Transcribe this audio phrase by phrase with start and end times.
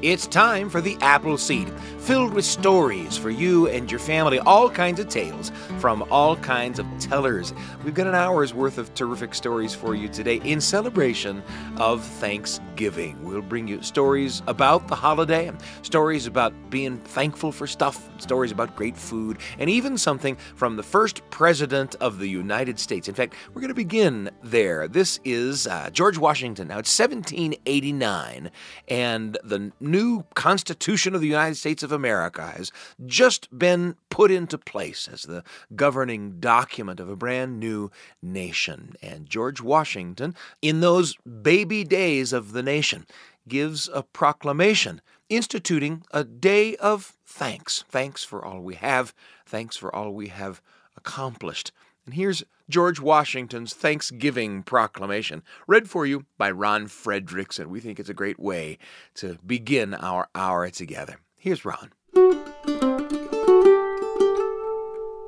[0.00, 4.70] It's time for the Apple Seed, filled with stories for you and your family, all
[4.70, 5.50] kinds of tales
[5.80, 7.52] from all kinds of tellers.
[7.84, 11.42] We've got an hour's worth of terrific stories for you today in celebration
[11.78, 13.20] of Thanksgiving.
[13.24, 15.50] We'll bring you stories about the holiday,
[15.82, 20.82] stories about being thankful for stuff, stories about great food, and even something from the
[20.84, 23.08] first president of the United States.
[23.08, 24.86] In fact, we're going to begin there.
[24.86, 26.68] This is uh, George Washington.
[26.68, 28.52] Now, it's 1789,
[28.86, 32.70] and the new Constitution of the United States of America has
[33.06, 35.42] just been put into place as the
[35.74, 37.90] governing document of a brand new
[38.22, 38.94] nation.
[39.02, 43.06] And George Washington, in those baby days of the nation,
[43.48, 47.84] gives a proclamation instituting a day of thanks.
[47.88, 49.14] Thanks for all we have,
[49.46, 50.62] thanks for all we have
[50.96, 51.72] accomplished.
[52.08, 57.66] And here's George Washington's Thanksgiving Proclamation, read for you by Ron Frederickson.
[57.66, 58.78] We think it's a great way
[59.16, 61.16] to begin our hour together.
[61.36, 61.92] Here's Ron.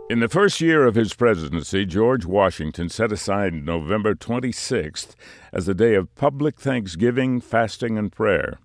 [0.08, 5.14] In the first year of his presidency, George Washington set aside November 26th
[5.52, 8.58] as a day of public thanksgiving, fasting, and prayer.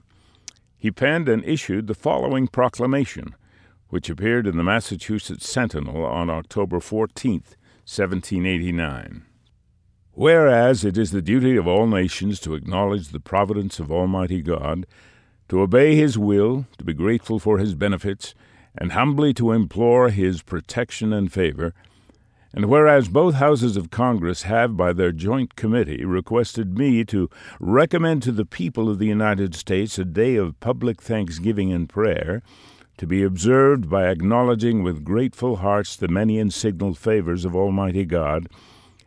[0.77, 3.35] He penned and issued the following proclamation,
[3.89, 9.25] which appeared in the Massachusetts Sentinel on October 14th, 1789.
[10.13, 14.87] Whereas it is the duty of all nations to acknowledge the providence of Almighty God,
[15.49, 18.33] to obey His will, to be grateful for His benefits,
[18.75, 21.73] and humbly to implore His protection and favor,
[22.55, 28.23] and whereas both houses of Congress have, by their joint committee, requested me to recommend
[28.23, 32.41] to the people of the United States a day of public thanksgiving and prayer,
[32.97, 38.05] to be observed by acknowledging with grateful hearts the many and signal favors of Almighty
[38.05, 38.47] God,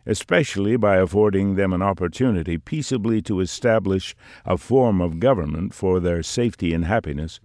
[0.05, 4.15] especially by affording them an opportunity peaceably to establish
[4.45, 7.39] a form of government for their safety and happiness.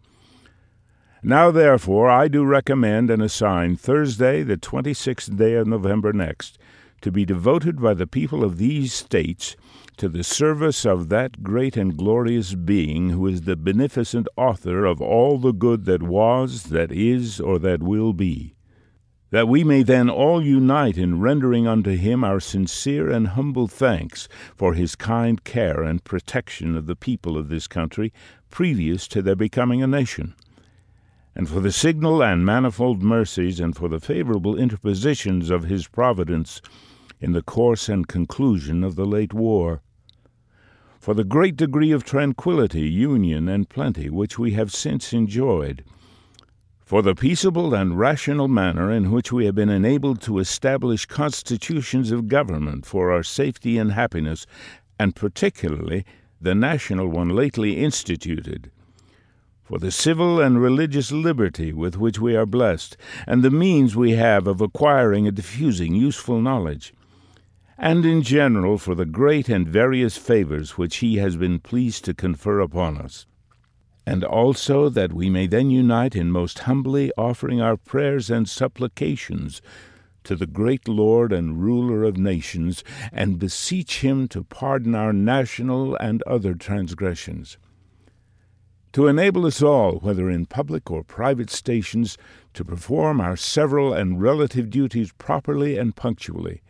[1.23, 6.59] Now, therefore, I do recommend and assign Thursday, the 26th day of November next,
[7.05, 9.57] to be devoted by the people of these states
[9.99, 15.03] to the service of that great and glorious Being who is the beneficent author of
[15.03, 18.55] all the good that was, that is, or that will be.
[19.33, 24.27] That we may then all unite in rendering unto him our sincere and humble thanks
[24.57, 28.15] for his kind care and protection of the people of this country
[28.49, 30.35] previous to their becoming a nation
[31.35, 36.63] and for the signal and manifold mercies, and for the favorable interpositions of his providence
[37.21, 39.81] in the course and conclusion of the late war.
[40.99, 45.85] For the great degree of tranquillity, union, and plenty which we have since enjoyed,
[46.85, 52.11] for the peaceable and rational manner in which we have been enabled to establish constitutions
[52.11, 54.47] of government for our safety and happiness,
[54.99, 56.05] and particularly
[56.41, 58.71] the national one lately instituted,
[59.63, 64.13] for the civil and religious liberty with which we are blessed, and the means we
[64.13, 66.93] have of acquiring and diffusing useful knowledge
[67.79, 72.15] and in general for the great and various favors which he has been pleased to
[72.15, 73.27] confer upon us.
[74.07, 79.63] And also that we may then unite in most humbly offering our prayers and supplications
[80.25, 82.83] to the great Lord and ruler of nations,
[83.13, 87.59] and beseech him to pardon our national and other transgressions.
[88.95, 92.17] To enable us all, whether in public or private stations,
[92.55, 96.63] to perform our several and relative duties properly and punctually,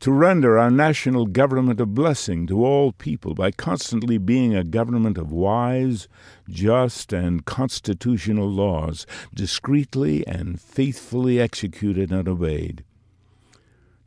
[0.00, 5.18] to render our national government a blessing to all people by constantly being a government
[5.18, 6.08] of wise,
[6.48, 12.82] just, and constitutional laws, discreetly and faithfully executed and obeyed.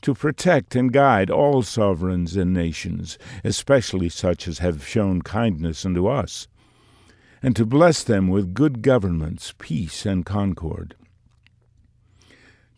[0.02, 6.08] To protect and guide all sovereigns and nations, especially such as have shown kindness unto
[6.08, 6.48] us,
[7.44, 10.96] and to bless them with good governments, peace, and concord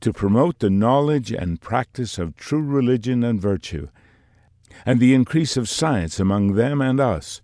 [0.01, 3.87] to promote the knowledge and practice of true religion and virtue,
[4.85, 7.41] and the increase of science among them and us,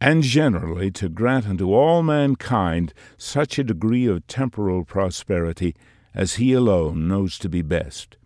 [0.00, 5.74] and generally to grant unto all mankind such a degree of temporal prosperity
[6.14, 8.16] as he alone knows to be best.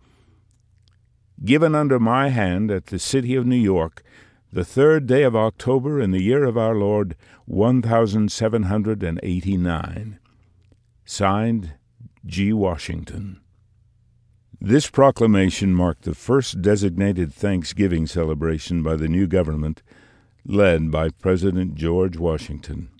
[1.43, 4.03] Given under my hand at the city of New York,
[4.53, 7.15] the third day of October in the year of our Lord,
[7.45, 10.19] one thousand seven hundred and eighty nine.
[11.05, 11.73] Signed,
[12.25, 12.51] G.
[12.53, 13.39] Washington.
[14.63, 19.81] This proclamation marked the first designated Thanksgiving celebration by the new government,
[20.45, 22.91] led by President George Washington.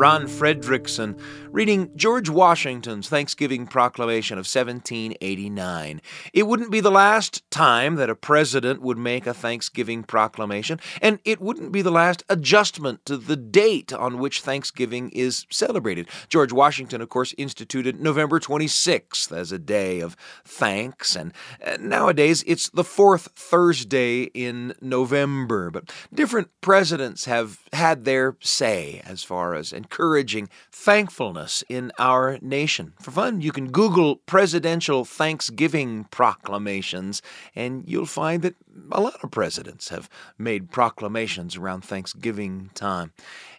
[0.00, 1.20] Ron Frederickson
[1.52, 6.00] reading George Washington's Thanksgiving Proclamation of 1789.
[6.32, 11.18] It wouldn't be the last time that a president would make a Thanksgiving proclamation, and
[11.24, 16.08] it wouldn't be the last adjustment to the date on which Thanksgiving is celebrated.
[16.28, 21.32] George Washington, of course, instituted November 26th as a day of thanks, and
[21.80, 25.70] nowadays it's the fourth Thursday in November.
[25.72, 32.92] But different presidents have had their say as far as encouraging thankfulness in our nation.
[33.00, 37.22] For fun, you can Google presidential Thanksgiving proclamations,
[37.54, 38.56] and you'll find that
[38.92, 40.08] a lot of presidents have
[40.38, 43.12] made proclamations around Thanksgiving time.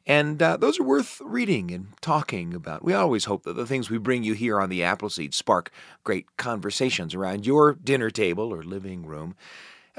[0.05, 2.83] And uh, those are worth reading and talking about.
[2.83, 5.71] We always hope that the things we bring you here on the Apple Seed spark
[6.03, 9.35] great conversations around your dinner table or living room.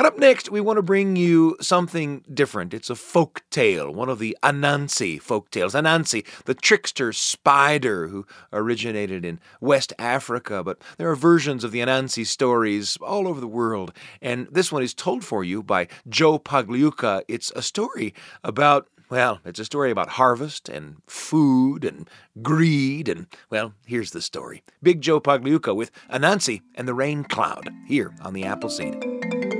[0.02, 2.74] And up next, we want to bring you something different.
[2.74, 5.74] It's a folk tale, one of the Anansi folk tales.
[5.74, 11.78] Anansi, the trickster spider who originated in West Africa, but there are versions of the
[11.78, 13.92] Anansi stories all over the world.
[14.20, 17.22] And this one is told for you by Joe Pagliuca.
[17.28, 18.12] It's a story
[18.42, 22.08] about well, it's a story about harvest and food and
[22.40, 24.62] greed, and, well, here's the story.
[24.82, 29.51] Big Joe Pagliuca with Anansi and the Rain Cloud, here on the Apple Seed.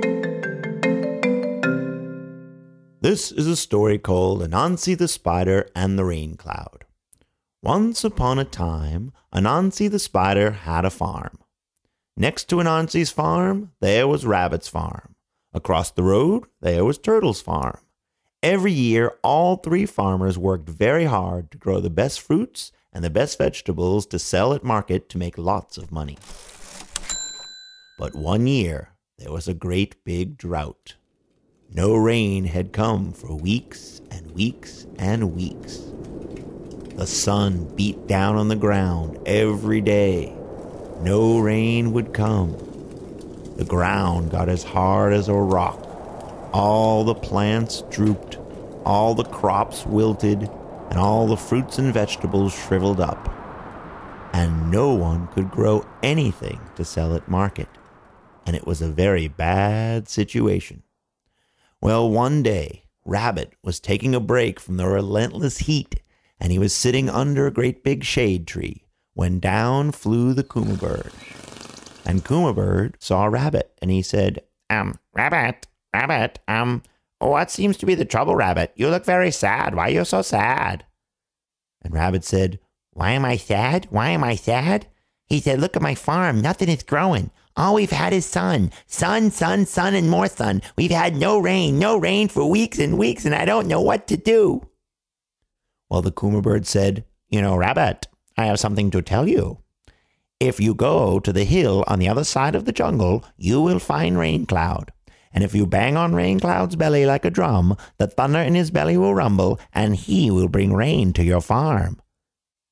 [3.03, 6.85] This is a story called Anansi the Spider and the Rain Cloud.
[7.61, 11.37] Once upon a time, Anansi the Spider had a farm.
[12.15, 15.15] Next to Anansi's farm, there was Rabbit's farm.
[15.53, 17.77] Across the road, there was Turtle's farm.
[18.41, 23.09] Every year, all three farmers worked very hard to grow the best fruits and the
[23.09, 26.17] best vegetables to sell at market to make lots of money.
[27.99, 30.95] But one year, there was a great big drought.
[31.75, 35.81] No rain had come for weeks and weeks and weeks.
[36.97, 40.35] The sun beat down on the ground every day.
[41.01, 42.51] No rain would come.
[43.57, 45.79] The ground got as hard as a rock.
[46.53, 48.37] All the plants drooped,
[48.85, 50.47] all the crops wilted,
[50.91, 53.33] and all the fruits and vegetables shriveled up.
[54.31, 57.69] And no one could grow anything to sell at market.
[58.45, 60.83] And it was a very bad situation.
[61.83, 66.01] Well, one day, Rabbit was taking a break from the relentless heat,
[66.39, 68.85] and he was sitting under a great big shade tree
[69.15, 71.11] when down flew the Kuma bird.
[72.05, 74.39] And Kuma bird saw Rabbit, and he said,
[74.69, 76.83] Um, Rabbit, Rabbit, um,
[77.19, 78.71] what seems to be the trouble, Rabbit?
[78.77, 79.75] You look very sad.
[79.75, 80.85] Why are you so sad?
[81.81, 83.87] And Rabbit said, Why am I sad?
[83.89, 84.87] Why am I sad?
[85.27, 86.39] He said, Look at my farm.
[86.39, 87.29] Nothing is growing.
[87.55, 88.71] All we've had is sun.
[88.87, 90.61] Sun, sun, sun, and more sun.
[90.75, 94.07] We've had no rain, no rain for weeks and weeks, and I don't know what
[94.07, 94.67] to do.
[95.89, 98.07] Well, the Kuma bird said, You know, Rabbit,
[98.37, 99.59] I have something to tell you.
[100.39, 103.79] If you go to the hill on the other side of the jungle, you will
[103.79, 104.91] find Rain Cloud.
[105.31, 108.71] And if you bang on Rain Cloud's belly like a drum, the thunder in his
[108.71, 112.01] belly will rumble, and he will bring rain to your farm.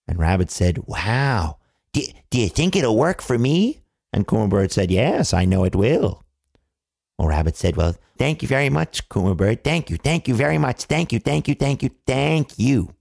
[0.07, 1.57] And Rabbit said, Wow,
[1.93, 3.80] do, do you think it'll work for me?
[4.13, 6.23] And Kuma Bird said, Yes, I know it will.
[7.17, 9.63] Well, Rabbit said, Well, thank you very much, Kuma Bird.
[9.63, 10.83] Thank you, thank you very much.
[10.85, 12.93] Thank you, thank you, thank you, thank you.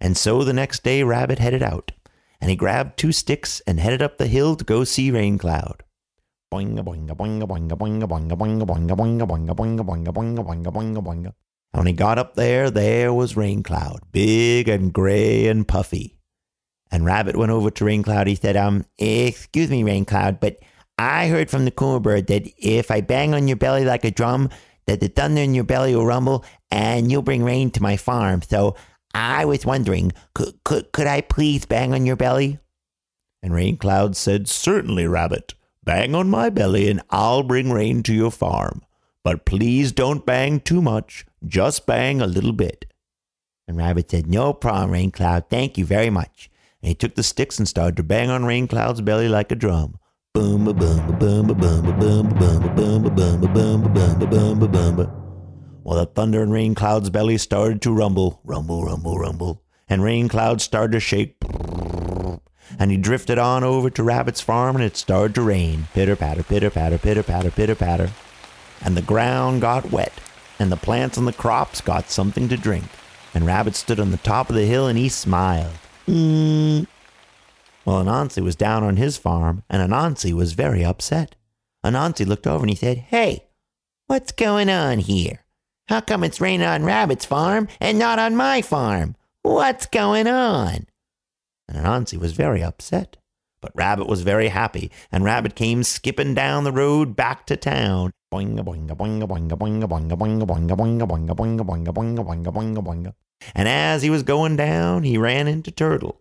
[0.00, 1.90] And so the next day, Rabbit headed out,
[2.40, 5.82] and he grabbed two sticks and headed up the hill to go see Rain Cloud.
[6.52, 11.32] Boinga boinga boinga boinga boinga boinga boinga boinga boinga boinga boinga boinga boinga boinga boinga.
[11.72, 16.17] And when he got up there, there was Rain Cloud, big and gray and puffy.
[16.90, 18.26] And Rabbit went over to Rain Cloud.
[18.26, 20.58] He said, Um, excuse me, Rain Cloud, but
[20.98, 24.10] I heard from the Kuma bird that if I bang on your belly like a
[24.10, 24.48] drum,
[24.86, 28.42] that the thunder in your belly will rumble and you'll bring rain to my farm.
[28.42, 28.74] So
[29.14, 32.58] I was wondering, could, could, could I please bang on your belly?
[33.42, 35.54] And Rain Cloud said, Certainly, Rabbit.
[35.84, 38.82] Bang on my belly and I'll bring rain to your farm.
[39.24, 41.24] But please don't bang too much.
[41.46, 42.86] Just bang a little bit.
[43.66, 45.48] And Rabbit said, No problem, Rain Cloud.
[45.48, 46.50] Thank you very much.
[46.82, 49.56] And he took the sticks and started to bang on Rain Cloud's belly like a
[49.56, 49.98] drum.
[50.34, 53.40] Boom, ba boom, ba boom, ba boom, ba boom, ba boom, ba boom, ba boom,
[53.40, 55.18] ba boom, ba boom, ba boom, ba boom, ba.
[55.82, 60.28] Well, the thunder in Rain Cloud's belly started to rumble, rumble, rumble, rumble, and Rain
[60.28, 61.36] Cloud started to shake.
[62.78, 65.88] And he drifted on over to Rabbit's farm, and it started to rain.
[65.94, 68.10] Pitter patter, pitter patter, pitter patter, pitter patter.
[68.82, 70.12] And the ground got wet,
[70.58, 72.84] and the plants and the crops got something to drink.
[73.34, 75.72] And Rabbit stood on the top of the hill, and he smiled.
[76.08, 76.86] Mm.
[77.84, 81.36] Well, Anansi was down on his farm, and Anansi was very upset.
[81.84, 83.46] Anansi looked over and he said, Hey,
[84.06, 85.44] what's going on here?
[85.88, 89.16] How come it's raining on Rabbit's farm and not on my farm?
[89.42, 90.86] What's going on?
[91.68, 93.16] And Anansi was very upset.
[93.60, 98.12] But Rabbit was very happy, and Rabbit came skipping down the road back to town.
[98.32, 102.84] Boinga boinga boinga boinga boinga boinga boinga boinga boinga boinga boinga boinga boinga boinga boinga
[102.84, 103.14] boinga.
[103.54, 106.20] And as he was going down, he ran into Turtle.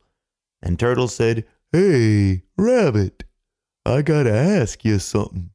[0.62, 3.26] And Turtle said, Hey, Rabbit,
[3.86, 5.50] I gotta ask you something.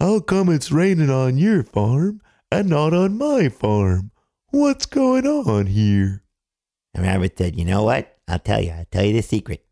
[0.00, 4.10] How come it's raining on your farm and not on my farm?
[4.50, 6.24] What's going on here?
[6.94, 8.18] And Rabbit said, You know what?
[8.26, 8.72] I'll tell you.
[8.72, 9.64] I'll tell you the secret.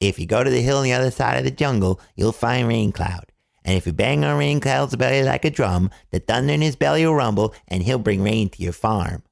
[0.00, 2.68] If you go to the hill on the other side of the jungle, you'll find
[2.68, 3.32] Rain Cloud.
[3.68, 6.74] And if you bang on Rain Cloud's belly like a drum, the thunder in his
[6.74, 9.24] belly will rumble, and he'll bring rain to your farm.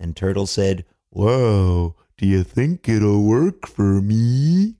[0.00, 4.76] And Turtle said, Wow, do you think it'll work for me?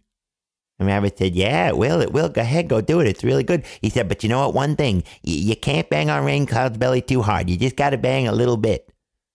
[0.78, 2.00] And Rabbit said, Yeah, it will.
[2.00, 2.30] It will.
[2.30, 3.06] Go ahead, go do it.
[3.06, 3.66] It's really good.
[3.82, 4.54] He said, But you know what?
[4.54, 7.50] One thing, y- you can't bang on Rain Cloud's belly too hard.
[7.50, 8.90] You just got to bang a little bit.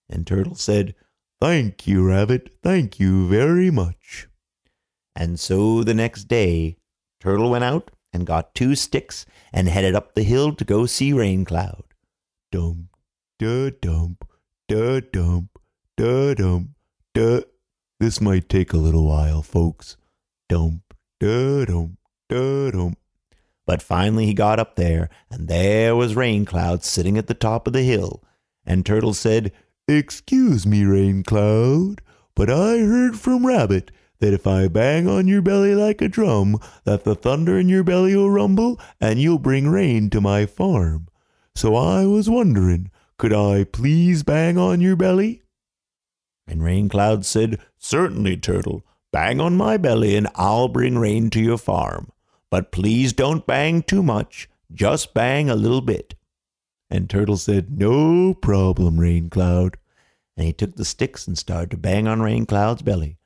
[0.10, 0.96] And Turtle said,
[1.40, 2.50] Thank you, Rabbit.
[2.64, 4.28] Thank you very much.
[5.16, 6.78] And so the next day,
[7.20, 11.14] Turtle went out and got two sticks and headed up the hill to go see
[11.14, 11.84] Rain Cloud.
[12.52, 12.96] Dump,
[13.40, 14.28] da dump,
[14.68, 15.60] da dump,
[15.98, 16.70] da dump,
[17.14, 17.42] da.
[18.00, 19.98] This might take a little while, folks.
[20.50, 21.98] Dump, da dump,
[22.30, 22.98] da dump.
[23.66, 27.68] But finally he got up there, and there was Rain Cloud sitting at the top
[27.68, 28.24] of the hill.
[28.66, 29.52] And Turtle said,
[29.88, 32.02] Excuse me, Rain Cloud,
[32.36, 33.92] but I heard from Rabbit
[34.22, 37.84] that if I bang on your belly like a drum, that the thunder in your
[37.84, 41.08] belly will rumble and you'll bring rain to my farm.
[41.56, 45.42] So I was wondering, could I please bang on your belly?
[46.48, 48.84] And Rain Cloud said, Certainly, Turtle.
[49.12, 52.12] Bang on my belly, and I'll bring rain to your farm.
[52.50, 54.50] But please don't bang too much.
[54.74, 56.16] Just bang a little bit.
[56.90, 59.78] And Turtle said, No problem, Rain Cloud.
[60.36, 63.18] And he took the sticks and started to bang on Rain Cloud's belly.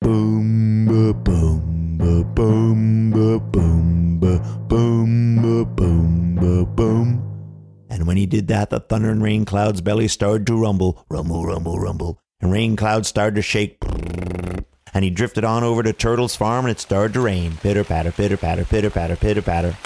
[0.00, 7.86] Boom, ba, boom, ba, boom, ba, boom, ba, boom, ba, boom, ba, boom.
[7.88, 11.44] And when he did that, the thunder in Rain Cloud's belly started to rumble, rumble,
[11.46, 12.20] rumble, rumble.
[12.40, 13.78] And Rain Cloud started to shake.
[14.92, 17.56] And he drifted on over to Turtle's farm, and it started to rain.
[17.56, 19.76] Pitter patter, pitter patter, pitter patter, pitter patter.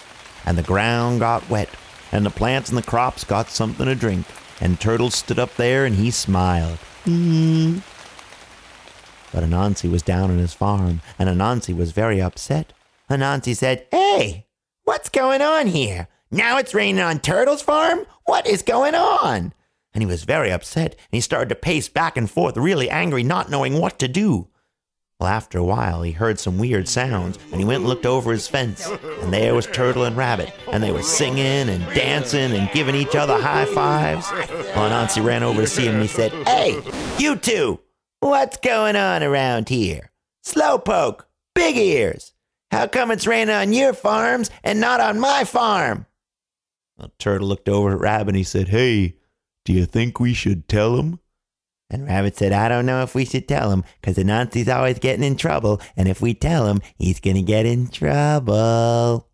[0.45, 1.69] And the ground got wet,
[2.13, 4.27] and the plants and the crops got something to drink.
[4.61, 6.79] And Turtle stood up there and he smiled.
[7.05, 7.83] Mm.
[9.33, 12.73] But Anansi was down on his farm, and Anansi was very upset.
[13.11, 14.47] Anansi said, Hey,
[14.85, 16.09] what's going on here?
[16.31, 18.07] Now it's raining on Turtle's farm?
[18.25, 19.53] What is going on?
[19.95, 23.23] And he was very upset, and he started to pace back and forth, really angry,
[23.23, 24.49] not knowing what to do.
[25.19, 28.31] Well, after a while, he heard some weird sounds, and he went and looked over
[28.31, 32.71] his fence, and there was Turtle and Rabbit, and they were singing and dancing and
[32.73, 34.31] giving each other high fives.
[34.31, 36.81] Well, Anansi ran over to see him, and he said, Hey,
[37.19, 37.81] you two,
[38.21, 40.11] what's going on around here?
[40.45, 41.23] Slowpoke,
[41.55, 42.33] big ears,
[42.71, 46.07] how come it's raining on your farms and not on my farm?
[46.99, 49.17] Well, Turtle looked over at Rabbit, and he said, Hey,
[49.65, 51.21] do you think we should tell him?
[51.91, 55.25] And Rabbit said, I don't know if we should tell him, because Anansi's always getting
[55.25, 59.29] in trouble, and if we tell him, he's going to get in trouble.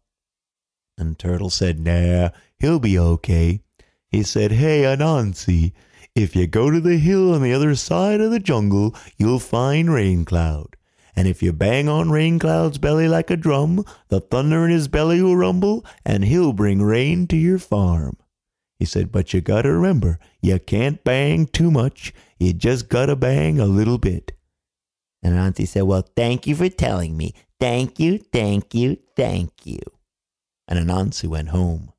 [0.97, 3.63] And Turtle said, Nah, he'll be okay.
[4.09, 5.73] He said, Hey, Anansi,
[6.15, 9.93] if you go to the hill on the other side of the jungle, you'll find
[9.93, 10.77] Rain Cloud.
[11.17, 14.89] And if you bang on Rain Cloud's belly like a drum, the thunder in his
[14.89, 18.17] belly will rumble, and he'll bring rain to your farm.
[18.79, 22.13] He said, But you gotta remember, you can't bang too much.
[22.39, 24.33] You just gotta bang a little bit.
[25.23, 27.33] And Anansi said, Well, thank you for telling me.
[27.61, 29.79] Thank you, thank you, thank you.
[30.69, 31.94] And Anansi went home.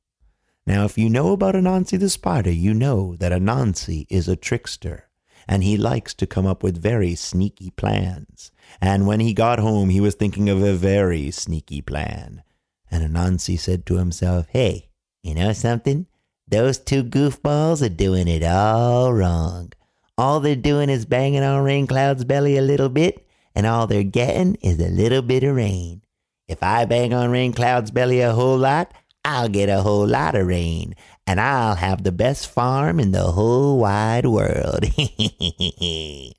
[0.66, 5.08] Now, if you know about Anansi the spider, you know that Anansi is a trickster,
[5.46, 8.50] and he likes to come up with very sneaky plans.
[8.80, 12.42] And when he got home, he was thinking of a very sneaky plan.
[12.90, 14.88] And Anansi said to himself, Hey,
[15.22, 16.06] you know something?
[16.48, 19.72] Those two goofballs are doing it all wrong.
[20.18, 24.02] All they're doing is banging on Rain Cloud's belly a little bit, and all they're
[24.02, 26.02] getting is a little bit of rain.
[26.48, 28.92] If I bang on Rain Cloud's belly a whole lot,
[29.26, 30.94] I'll get a whole lot of rain,
[31.26, 34.84] and I'll have the best farm in the whole wide world.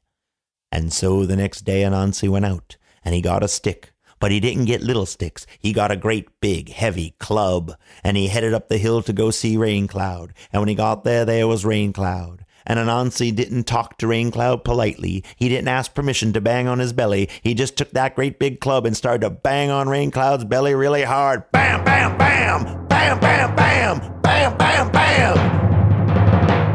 [0.69, 3.93] And so the next day Anansi went out, and he got a stick.
[4.19, 5.45] But he didn't get little sticks.
[5.59, 9.31] He got a great big heavy club, and he headed up the hill to go
[9.31, 10.33] see Rain Cloud.
[10.51, 12.45] And when he got there, there was Rain Cloud.
[12.67, 15.23] And Anansi didn't talk to Rain Cloud politely.
[15.37, 17.29] He didn't ask permission to bang on his belly.
[17.41, 20.75] He just took that great big club and started to bang on Rain Cloud's belly
[20.75, 21.49] really hard.
[21.51, 22.87] Bam, bam, bam!
[22.87, 24.21] Bam, bam, bam!
[24.21, 25.37] Bam, bam, bam!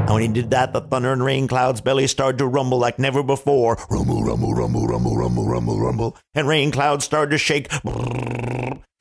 [0.02, 2.99] And when he did that, the thunder and rain clouds' belly started to rumble like
[2.99, 3.78] never before.
[3.88, 6.16] Rumble, rumble, rumble, rumble, rumble, rumble, rumble.
[6.34, 7.70] And rain clouds started to shake.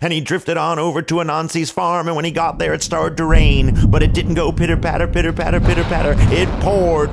[0.04, 3.18] And he drifted on over to Anansi's farm, and when he got there, it started
[3.18, 3.88] to rain.
[3.88, 6.16] But it didn't go pitter patter, pitter patter, pitter patter.
[6.34, 7.12] It poured.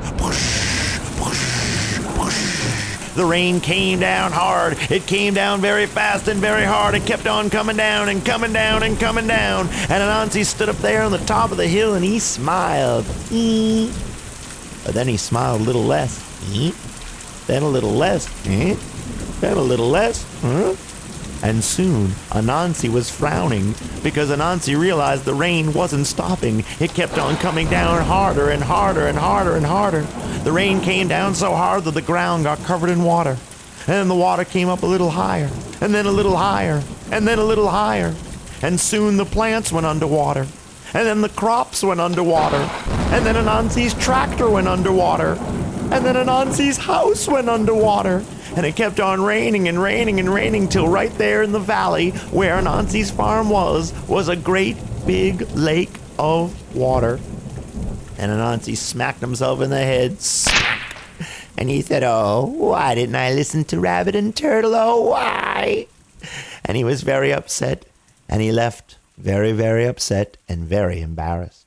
[3.15, 4.79] The rain came down hard.
[4.91, 6.95] It came down very fast and very hard.
[6.95, 9.67] It kept on coming down and coming down and coming down.
[9.69, 13.05] And Anansi stood up there on the top of the hill and he smiled.
[14.85, 16.25] But then he smiled a little less.
[17.49, 18.29] Then a little less.
[19.41, 20.25] Then a little less.
[21.43, 26.65] And soon Anansi was frowning because Anansi realized the rain wasn't stopping.
[26.81, 30.03] It kept on coming down harder and harder and harder and harder.
[30.43, 33.37] The rain came down so hard that the ground got covered in water.
[33.87, 37.27] And then the water came up a little higher, and then a little higher, and
[37.27, 38.15] then a little higher.
[38.61, 40.47] And soon the plants went underwater.
[40.93, 42.69] And then the crops went underwater.
[43.13, 45.37] And then Anansi's tractor went underwater.
[45.91, 48.25] And then Anansi's house went underwater.
[48.59, 52.11] And it kept on raining and raining and raining till right there in the valley
[52.11, 57.21] where Anansi's farm was, was a great big lake of water.
[58.19, 60.19] And Anansi smacked himself in the head.
[61.57, 64.75] And he said, Oh, why didn't I listen to Rabbit and Turtle?
[64.75, 65.87] Oh, why?
[66.65, 67.85] And he was very upset.
[68.29, 71.67] And he left very, very upset and very embarrassed.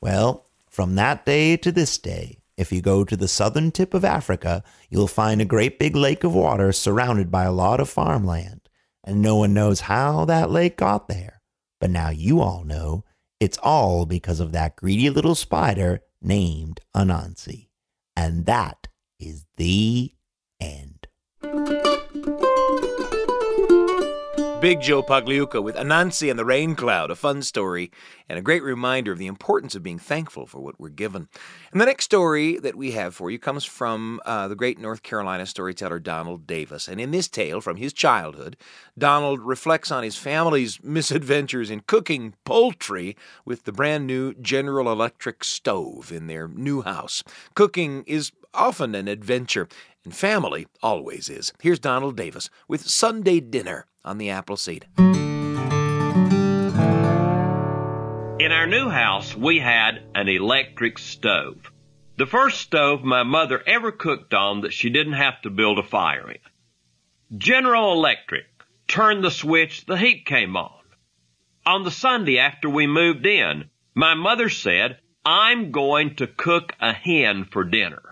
[0.00, 4.04] Well, from that day to this day, if you go to the southern tip of
[4.04, 8.68] Africa, you'll find a great big lake of water surrounded by a lot of farmland.
[9.02, 11.40] And no one knows how that lake got there.
[11.80, 13.06] But now you all know
[13.40, 17.68] it's all because of that greedy little spider named Anansi.
[18.14, 18.88] And that
[19.18, 20.12] is the
[20.60, 20.89] end.
[24.60, 27.90] Big Joe Pagliuca with Anansi and the Rain Cloud, a fun story
[28.28, 31.28] and a great reminder of the importance of being thankful for what we're given.
[31.72, 35.02] And the next story that we have for you comes from uh, the great North
[35.02, 36.88] Carolina storyteller Donald Davis.
[36.88, 38.58] And in this tale from his childhood,
[38.98, 45.42] Donald reflects on his family's misadventures in cooking poultry with the brand new General Electric
[45.42, 47.24] stove in their new house.
[47.54, 49.68] Cooking is often an adventure,
[50.04, 51.52] and family always is.
[51.60, 54.86] Here's Donald Davis with Sunday Dinner on the Apple Seed.
[58.40, 61.70] In our new house, we had an electric stove.
[62.16, 65.82] The first stove my mother ever cooked on that she didn't have to build a
[65.82, 66.38] fire in.
[67.38, 68.46] General Electric
[68.88, 70.80] turned the switch, the heat came on.
[71.64, 76.92] On the Sunday after we moved in, my mother said, I'm going to cook a
[76.92, 78.09] hen for dinner.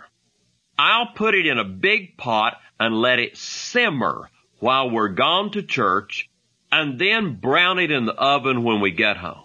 [0.78, 5.62] I'll put it in a big pot and let it simmer while we're gone to
[5.62, 6.30] church
[6.70, 9.44] and then brown it in the oven when we get home.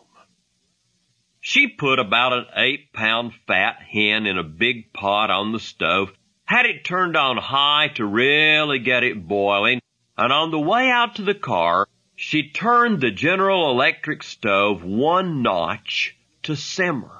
[1.41, 6.13] She put about an eight pound fat hen in a big pot on the stove,
[6.45, 9.81] had it turned on high to really get it boiling,
[10.17, 15.41] and on the way out to the car, she turned the General Electric stove one
[15.41, 17.11] notch to simmer.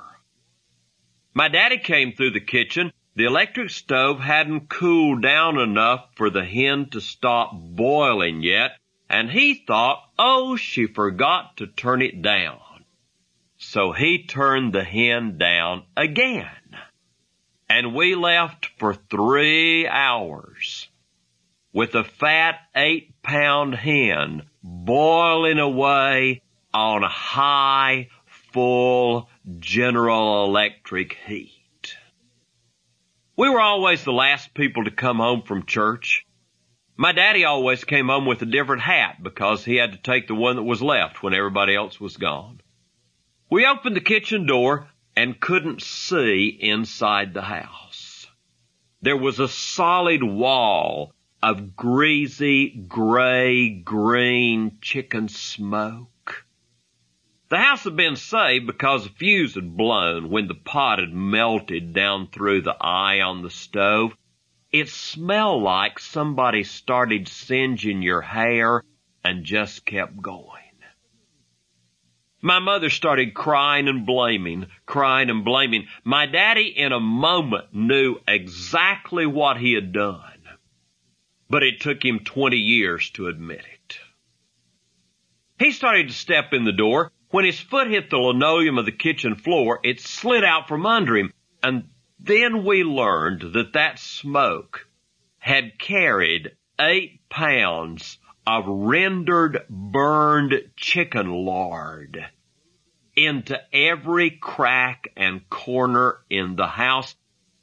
[1.34, 6.44] My daddy came through the kitchen the electric stove hadn't cooled down enough for the
[6.44, 8.72] hen to stop boiling yet,
[9.10, 12.60] and he thought, oh, she forgot to turn it down.
[13.58, 16.48] So he turned the hen down again.
[17.70, 20.90] And we left for three hours
[21.72, 26.42] with a fat eight pound hen boiling away
[26.74, 28.10] on high,
[28.52, 31.63] full General Electric heat.
[33.36, 36.28] We were always the last people to come home from church.
[36.96, 40.36] My daddy always came home with a different hat because he had to take the
[40.36, 42.62] one that was left when everybody else was gone.
[43.50, 48.28] We opened the kitchen door and couldn't see inside the house.
[49.02, 56.13] There was a solid wall of greasy, gray, green chicken smoke.
[57.54, 61.94] The house had been saved because the fuse had blown when the pot had melted
[61.94, 64.18] down through the eye on the stove.
[64.72, 68.82] It smelled like somebody started singeing your hair
[69.24, 70.64] and just kept going.
[72.42, 75.88] My mother started crying and blaming, crying and blaming.
[76.04, 80.42] My daddy in a moment knew exactly what he had done,
[81.52, 84.00] but it took him 20 years to admit it.
[85.60, 88.92] He started to step in the door when his foot hit the linoleum of the
[88.92, 94.88] kitchen floor, it slid out from under him, and then we learned that that smoke
[95.40, 102.24] had carried eight pounds of rendered burned chicken lard.
[103.16, 107.16] into every crack and corner in the house.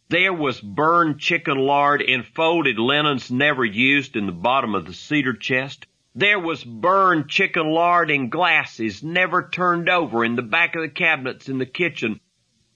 [0.08, 4.94] There was burned chicken lard in folded linens never used in the bottom of the
[4.94, 5.86] cedar chest.
[6.14, 10.88] There was burned chicken lard in glasses never turned over in the back of the
[10.88, 12.20] cabinets in the kitchen.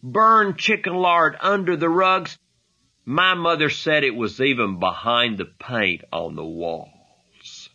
[0.02, 2.38] Burned chicken lard under the rugs.
[3.04, 7.68] My mother said it was even behind the paint on the walls.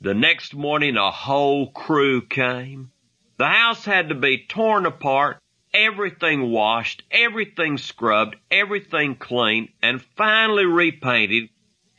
[0.00, 2.90] The next morning a whole crew came.
[3.36, 5.38] The house had to be torn apart,
[5.72, 11.50] everything washed, everything scrubbed, everything cleaned, and finally repainted.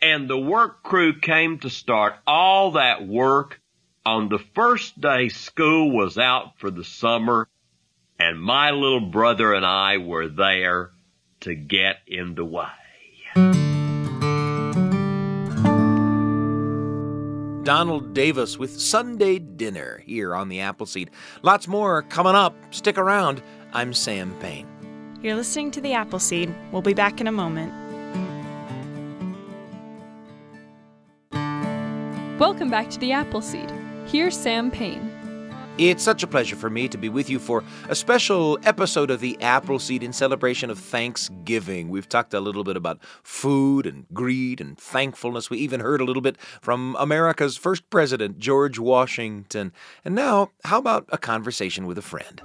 [0.06, 3.60] And the work crew came to start all that work
[4.06, 7.48] on the first day school was out for the summer.
[8.20, 10.92] And my little brother and I were there
[11.40, 12.68] to get in the way.
[17.64, 21.10] Donald Davis with Sunday Dinner here on the Apple Seed.
[21.42, 22.56] Lots more coming up.
[22.70, 23.42] Stick around.
[23.74, 24.68] I'm Sam Payne.
[25.24, 26.54] You're listening to The Apple Seed.
[26.72, 27.74] We'll be back in a moment.
[32.40, 33.72] Welcome back to The Apple Seed.
[34.08, 35.10] Here's Sam Payne.
[35.78, 39.22] It's such a pleasure for me to be with you for a special episode of
[39.22, 41.88] the Apple Seed in celebration of Thanksgiving.
[41.88, 45.50] We've talked a little bit about food and greed and thankfulness.
[45.50, 49.72] We even heard a little bit from America's first president, George Washington.
[50.04, 52.42] And now, how about a conversation with a friend?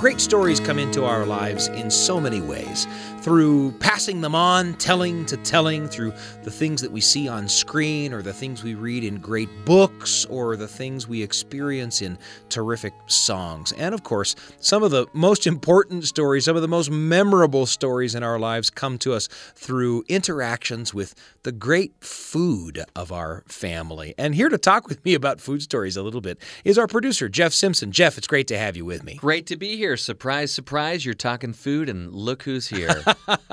[0.00, 2.86] Great stories come into our lives in so many ways
[3.20, 6.10] through passing them on, telling to telling, through
[6.42, 10.24] the things that we see on screen, or the things we read in great books,
[10.24, 12.16] or the things we experience in
[12.48, 13.72] terrific songs.
[13.72, 18.14] And of course, some of the most important stories, some of the most memorable stories
[18.14, 24.14] in our lives come to us through interactions with the great food of our family.
[24.16, 27.28] And here to talk with me about food stories a little bit is our producer,
[27.28, 27.92] Jeff Simpson.
[27.92, 29.16] Jeff, it's great to have you with me.
[29.16, 29.89] Great to be here.
[29.96, 33.02] Surprise, surprise, you're talking food, and look who's here.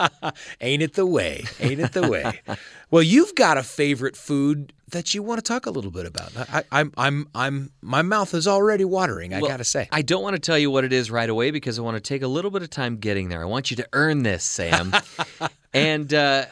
[0.62, 1.44] Ain't it the way?
[1.60, 2.42] Ain't it the way?
[2.92, 6.32] well, you've got a favorite food that you want to talk a little bit about.
[6.38, 9.34] I, I'm, I'm, I'm, my mouth is already watering.
[9.34, 9.90] I Well, gotta say.
[9.92, 12.02] I don't want to tell you what it is right away because I want to
[12.02, 13.42] take a little bit of time getting there.
[13.42, 14.94] I want you to earn this, Sam.
[15.74, 16.46] and uh,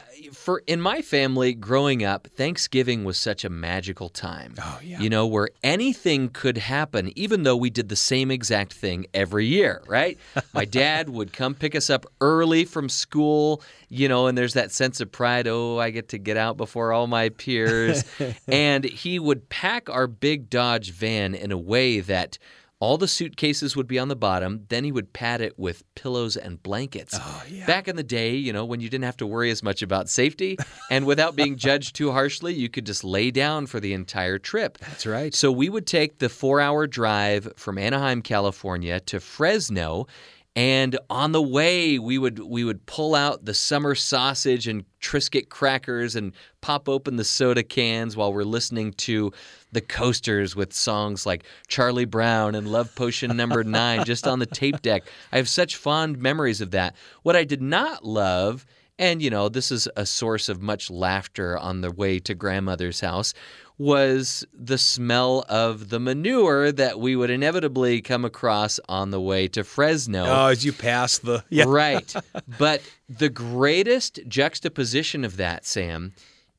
[0.45, 4.53] for in my family growing up, Thanksgiving was such a magical time.
[4.61, 4.99] Oh, yeah.
[4.99, 9.47] You know, where anything could happen, even though we did the same exact thing every
[9.47, 10.19] year, right?
[10.53, 14.71] My dad would come pick us up early from school, you know, and there's that
[14.71, 15.47] sense of pride.
[15.47, 18.03] Oh, I get to get out before all my peers.
[18.47, 22.37] and he would pack our big Dodge van in a way that
[22.79, 24.65] all the suitcases would be on the bottom.
[24.67, 27.17] Then he would pad it with pillows and blankets.
[27.19, 27.65] Oh, yeah.
[27.65, 30.09] Back in the day, you know, when you didn't have to worry as much about
[30.09, 30.57] safety
[30.91, 34.77] and without being judged too harshly, you could just lay down for the entire trip.
[34.79, 35.33] That's right.
[35.33, 40.07] So we would take the four hour drive from Anaheim, California to Fresno.
[40.55, 45.49] And on the way, we would we would pull out the summer sausage and Triscuit
[45.49, 49.33] crackers and pop open the soda cans while we're listening to
[49.73, 54.45] the coasters with songs like Charlie Brown and Love Potion Number Nine just on the
[54.45, 55.03] tape deck.
[55.33, 56.95] I have such fond memories of that.
[57.23, 58.65] What I did not love
[58.97, 63.01] and, you know, this is a source of much laughter on the way to grandmother's
[63.01, 63.33] house,
[63.77, 69.47] was the smell of the manure that we would inevitably come across on the way
[69.49, 70.23] to Fresno.
[70.25, 71.65] Oh, as you pass the yeah.
[71.67, 72.13] Right.
[72.57, 76.13] But the greatest juxtaposition of that, Sam,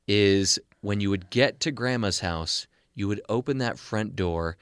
[0.07, 4.57] is when you would get to grandma's house, you would open that front door,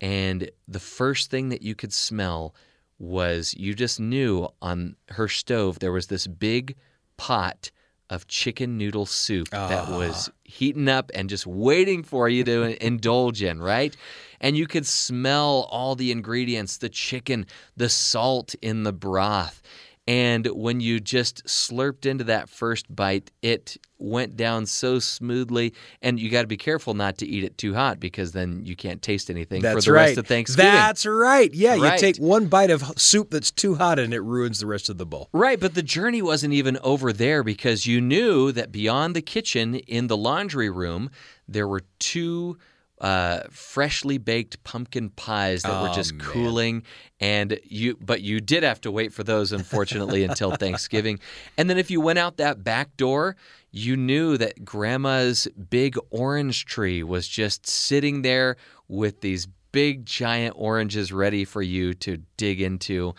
[0.00, 2.54] and the first thing that you could smell
[2.98, 6.76] was you just knew on her stove there was this big
[7.16, 7.70] pot
[8.08, 9.98] of chicken noodle soup that ah.
[9.98, 13.96] was heating up and just waiting for you to indulge in, right?
[14.40, 19.62] And you could smell all the ingredients the chicken, the salt in the broth.
[20.06, 25.74] And when you just slurped into that first bite, it went down so smoothly.
[26.00, 28.76] And you got to be careful not to eat it too hot because then you
[28.76, 30.06] can't taste anything That's for the right.
[30.06, 30.70] rest of Thanksgiving.
[30.70, 31.52] That's right.
[31.52, 34.88] Yeah, you take one bite of soup that's too hot and it ruins the rest
[34.88, 35.28] of the bowl.
[35.32, 39.74] Right, but the journey wasn't even over there because you knew that beyond the kitchen
[39.74, 41.10] in the laundry room,
[41.48, 42.58] there were two
[43.00, 46.26] uh, freshly baked pumpkin pies that were Oh, just man.
[46.26, 46.82] cooling
[47.20, 51.18] and you but you did have to wait for those unfortunately until Thanksgiving.
[51.58, 53.36] And then if you went out that back door,
[53.70, 58.56] you knew that grandma's big orange tree was just sitting there
[58.88, 63.14] with these big giant oranges ready for you to dig into.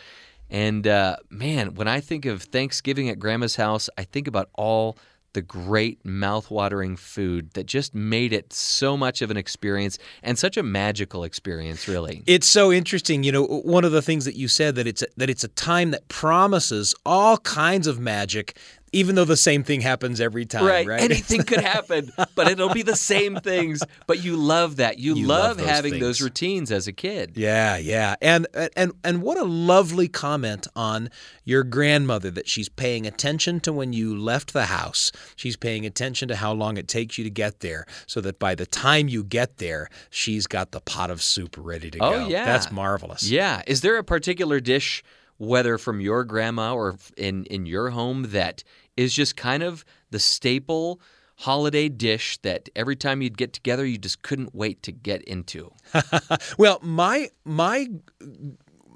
[0.49, 4.97] And uh, man, when I think of Thanksgiving at grandma's house, I think about all
[5.38, 10.58] the great mouth-watering food that just made it so much of an experience and such
[10.58, 12.23] a magical experience, really.
[12.26, 13.45] It's so interesting, you know.
[13.45, 16.08] One of the things that you said that it's a, that it's a time that
[16.08, 18.58] promises all kinds of magic
[18.97, 20.88] even though the same thing happens every time, right?
[20.88, 21.01] right?
[21.01, 23.81] Anything could happen, but it'll be the same things.
[24.07, 24.97] But you love that.
[24.99, 26.01] You, You love, love those having things.
[26.03, 27.33] those routines as a kid.
[27.36, 28.15] Yeah, yeah.
[28.21, 31.10] And and and what a lovely comment on
[31.43, 35.12] your grandmother that she's paying attention to when you left the house.
[35.36, 38.55] She's paying attention to how long it takes you to get there so that by
[38.55, 42.27] the time you get there, she's got the pot of soup ready to Oh, go.
[42.27, 42.45] yeah.
[42.45, 43.29] That's marvelous.
[43.29, 43.62] Yeah.
[43.67, 45.03] Is there a particular dish,
[45.38, 48.63] whether from your grandma or in in your home, that
[48.97, 50.99] is just kind of the staple
[51.41, 55.71] holiday dish that every time you'd get together, you just couldn't wait to get into?
[56.57, 57.88] Well, my my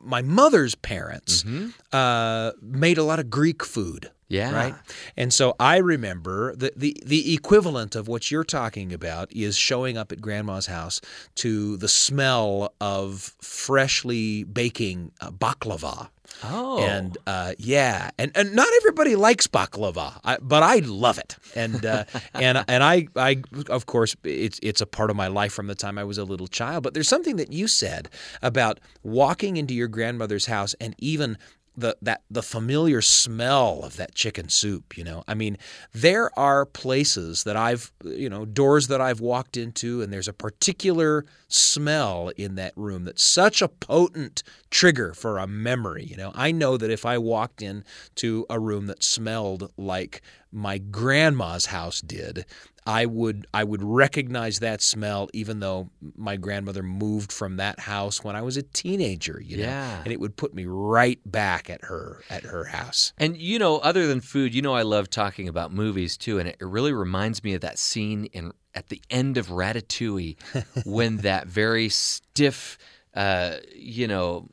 [0.03, 1.45] my mother's parents
[1.93, 4.09] uh, made a lot of Greek food.
[4.31, 4.53] Yeah.
[4.53, 4.75] Right.
[5.17, 9.97] And so I remember the, the the equivalent of what you're talking about is showing
[9.97, 11.01] up at grandma's house
[11.35, 16.09] to the smell of freshly baking uh, baklava.
[16.45, 16.79] Oh.
[16.79, 21.35] And uh, yeah, and, and not everybody likes baklava, I, but I love it.
[21.53, 25.51] And uh, and and I I of course it's it's a part of my life
[25.51, 26.83] from the time I was a little child.
[26.83, 28.09] But there's something that you said
[28.41, 31.37] about walking into your grandmother's house and even
[31.75, 35.23] the that the familiar smell of that chicken soup you know?
[35.27, 35.57] I mean
[35.93, 40.33] there are places that i've you know doors that i've walked into and there's a
[40.33, 46.31] particular smell in that room that's such a potent trigger for a memory you know
[46.35, 47.83] i know that if i walked in
[48.15, 52.45] to a room that smelled like my grandma's house did
[52.85, 58.23] I would I would recognize that smell even though my grandmother moved from that house
[58.23, 59.63] when I was a teenager, you know.
[59.63, 60.01] Yeah.
[60.03, 63.13] And it would put me right back at her at her house.
[63.17, 66.49] And you know, other than food, you know, I love talking about movies too, and
[66.49, 70.37] it really reminds me of that scene in at the end of Ratatouille
[70.85, 72.77] when that very stiff,
[73.15, 74.47] uh, you know,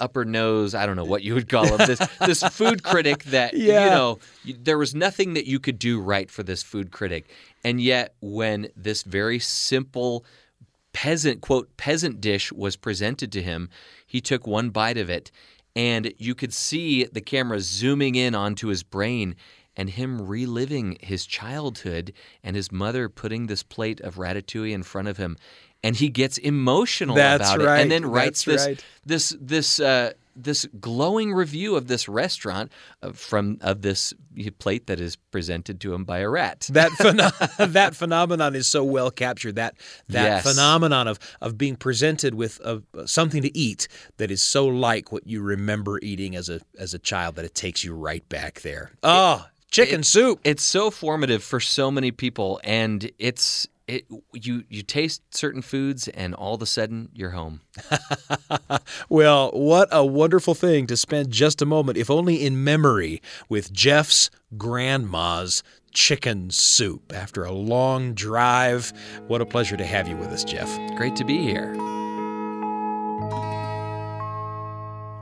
[0.00, 3.54] upper nose, I don't know what you would call him, this this food critic that
[3.54, 3.84] Yeah.
[3.84, 4.18] you know,
[4.58, 7.30] there was nothing that you could do right for this food critic,
[7.62, 10.24] and yet when this very simple
[10.92, 13.68] peasant quote peasant dish was presented to him
[14.06, 15.32] he took one bite of it
[15.74, 19.34] and you could see the camera zooming in onto his brain
[19.76, 25.08] and him reliving his childhood and his mother putting this plate of ratatouille in front
[25.08, 25.36] of him
[25.82, 28.84] and he gets emotional That's about it and then writes That's this right.
[29.04, 34.12] this this uh, this glowing review of this restaurant uh, from of this
[34.58, 38.82] plate that is presented to him by a rat That pheno- that phenomenon is so
[38.82, 39.56] well captured.
[39.56, 39.74] That
[40.08, 40.42] that Yes.
[40.42, 45.26] phenomenon of of being presented with uh, something to eat that is so like what
[45.26, 48.90] you remember eating as a as a child that it takes you right back there.
[49.04, 50.40] Oh, chicken soup.
[50.44, 56.08] it's so formative for so many people and it's it you you taste certain foods
[56.08, 57.60] and all of a sudden you're home
[59.08, 63.72] Well, what a wonderful thing to spend just a moment, if only in memory, with
[63.72, 68.92] Jeff's grandma's chicken soup after a long drive.
[69.26, 70.68] What a pleasure to have you with us, Jeff.
[70.96, 71.74] great to be here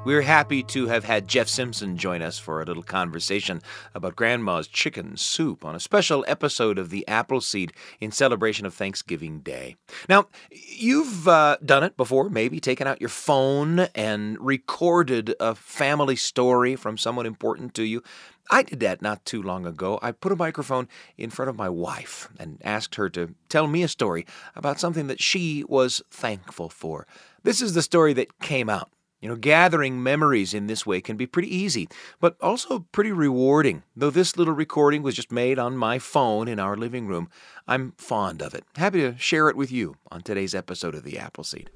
[0.05, 3.63] We're happy to have had Jeff Simpson join us for a little conversation
[3.95, 8.75] about Grandma's chicken soup on a special episode of the Apple Seed in celebration of
[8.75, 9.77] Thanksgiving Day.
[10.09, 16.17] Now, you've uh, done it before, maybe taken out your phone and recorded a family
[16.17, 18.03] story from someone important to you.
[18.51, 20.01] I did that not too long ago.
[20.03, 23.85] I put a microphone in front of my wife and asked her to tell me
[23.85, 27.07] a story about something that she was thankful for.
[27.45, 28.91] This is the story that came out.
[29.23, 33.85] You know, gathering memories in this way can be pretty easy, but also pretty rewarding.
[33.95, 37.31] Though this little recording was just made on my phone in our living room,
[37.69, 38.65] I'm fond of it.
[38.75, 41.71] Happy to share it with you on today's episode of The Apple Seed.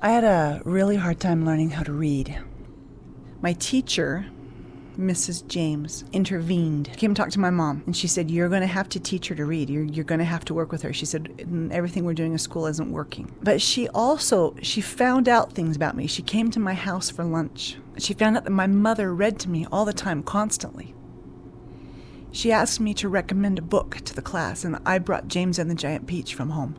[0.00, 2.38] I had a really hard time learning how to read.
[3.42, 4.24] My teacher,
[4.98, 5.46] Mrs.
[5.48, 8.88] James, intervened, came to talk to my mom, and she said, You're going to have
[8.90, 9.70] to teach her to read.
[9.70, 10.92] You're, you're going to have to work with her.
[10.92, 13.34] She said, "Mm, Everything we're doing in school isn't working.
[13.42, 16.06] But she also, she found out things about me.
[16.06, 17.76] She came to my house for lunch.
[17.98, 20.94] She found out that my mother read to me all the time, constantly.
[22.30, 25.70] She asked me to recommend a book to the class, and I brought James and
[25.70, 26.76] the Giant Peach from home.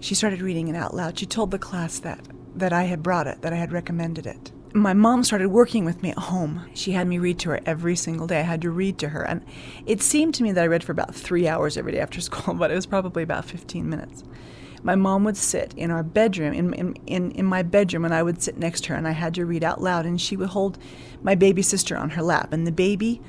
[0.00, 1.18] She started reading it out loud.
[1.18, 2.20] She told the class that
[2.54, 4.50] that I had brought it, that I had recommended it.
[4.76, 6.66] My mom started working with me at home.
[6.74, 8.40] She had me read to her every single day.
[8.40, 9.42] I had to read to her, and
[9.86, 12.52] it seemed to me that I read for about three hours every day after school,
[12.52, 14.22] but it was probably about 15 minutes.
[14.82, 18.42] my mom would sit in our bedroom, in, in, in, my bedroom, and I would
[18.42, 20.76] sit next to her, and I had to read out loud, and she would hold
[21.22, 23.22] my baby sister on her lap, and the baby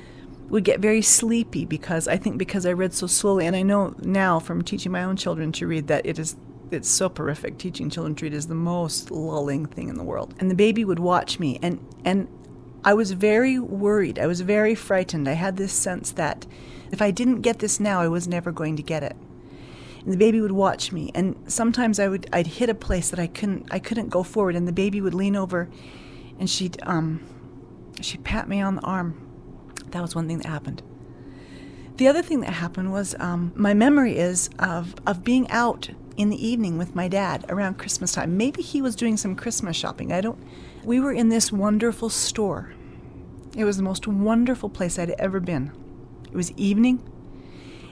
[0.50, 3.94] would get very sleepy because I think because I read so slowly, and I know
[4.02, 6.36] now from teaching my own children to read that it is
[6.70, 7.58] it's so soporific.
[7.58, 10.34] Teaching children to read is the most lulling thing in the world.
[10.38, 12.28] And the baby would watch me, and and
[12.84, 14.18] I was very worried.
[14.18, 15.28] I was very frightened.
[15.28, 16.46] I had this sense that
[16.90, 19.16] if I didn't get this now, I was never going to get it
[20.04, 23.18] and the baby would watch me and sometimes I would I'd hit a place that
[23.18, 25.68] I couldn't I couldn't go forward and the baby would lean over
[26.38, 27.20] and she'd um
[28.00, 29.20] she'd pat me on the arm.
[29.90, 30.82] That was one thing that happened.
[31.96, 36.28] The other thing that happened was um, my memory is of of being out in
[36.28, 38.36] the evening with my dad around Christmas time.
[38.36, 40.12] Maybe he was doing some Christmas shopping.
[40.12, 40.38] I don't.
[40.84, 42.74] We were in this wonderful store.
[43.56, 45.72] It was the most wonderful place I'd ever been.
[46.24, 47.02] It was evening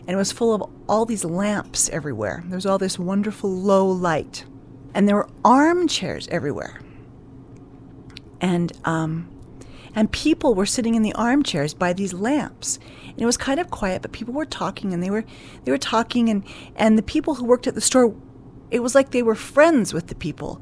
[0.06, 2.44] and it was full of all these lamps everywhere.
[2.46, 4.44] There was all this wonderful low light,
[4.94, 6.80] and there were armchairs everywhere.
[8.40, 9.28] And um,
[9.94, 12.78] and people were sitting in the armchairs by these lamps.
[13.16, 15.24] And it was kind of quiet, but people were talking, and they were
[15.64, 16.44] they were talking, and
[16.76, 18.14] and the people who worked at the store,
[18.70, 20.60] it was like they were friends with the people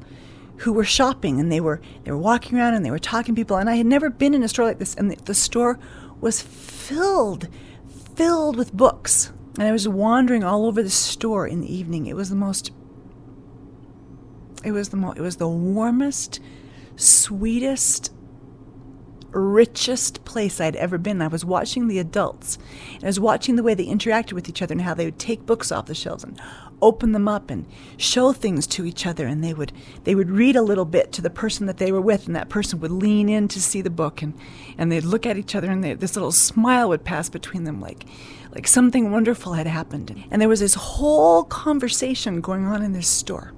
[0.59, 3.39] who were shopping, and they were they were walking around and they were talking to
[3.39, 3.57] people.
[3.57, 5.77] And I had never been in a store like this, and the, the store
[6.21, 7.49] was filled
[8.15, 9.33] filled with books.
[9.57, 12.07] And I was wandering all over the store in the evening.
[12.07, 12.71] It was the most
[14.63, 16.39] it was the most it was the warmest,
[16.95, 18.13] sweetest,
[19.39, 21.21] richest place I'd ever been.
[21.21, 22.57] I was watching the adults.
[22.95, 25.19] And I was watching the way they interacted with each other and how they would
[25.19, 26.39] take books off the shelves and
[26.81, 27.65] open them up and
[27.97, 29.71] show things to each other and they would
[30.03, 32.49] they would read a little bit to the person that they were with and that
[32.49, 34.33] person would lean in to see the book and
[34.77, 37.79] and they'd look at each other and they, this little smile would pass between them
[37.79, 38.05] like
[38.55, 40.23] like something wonderful had happened.
[40.31, 43.51] And there was this whole conversation going on in this store.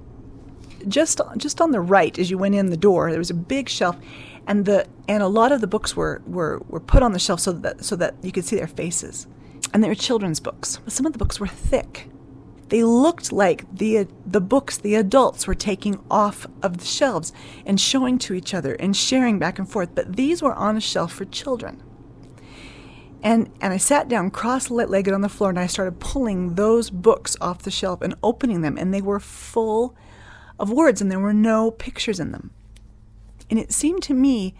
[0.88, 3.68] Just just on the right as you went in the door, there was a big
[3.68, 3.96] shelf
[4.48, 7.38] and the and a lot of the books were, were, were put on the shelf
[7.38, 9.28] so that so that you could see their faces.
[9.72, 10.80] And they were children's books.
[10.82, 12.08] But some of the books were thick.
[12.70, 17.32] They looked like the the books the adults were taking off of the shelves
[17.66, 20.80] and showing to each other and sharing back and forth, but these were on a
[20.80, 21.82] shelf for children.
[23.20, 26.88] And, and I sat down cross legged on the floor and I started pulling those
[26.88, 29.96] books off the shelf and opening them, and they were full
[30.58, 32.52] of words and there were no pictures in them.
[33.50, 34.54] And it seemed to me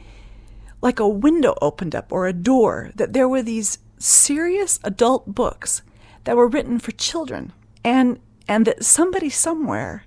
[0.81, 5.83] like a window opened up or a door, that there were these serious adult books
[6.25, 7.53] that were written for children,
[7.85, 10.05] and, and that somebody somewhere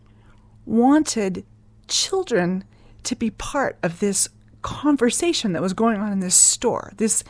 [0.66, 1.46] wanted
[1.88, 2.64] children
[3.04, 4.30] to be part of this
[4.62, 6.94] conversation that was going on in this store.
[6.98, 7.24] This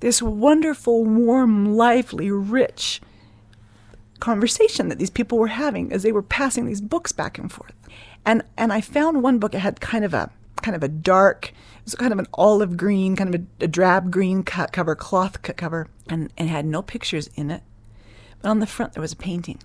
[0.00, 3.02] this wonderful, warm, lively, rich
[4.18, 7.74] conversation that these people were having as they were passing these books back and forth.
[8.24, 9.54] And and I found one book.
[9.54, 10.30] It had kind of a
[10.62, 13.68] kind of a dark, it was kind of an olive green, kind of a, a
[13.68, 17.62] drab green cut cover, cloth cut cover, and, and had no pictures in it.
[18.40, 19.60] But on the front there was a painting.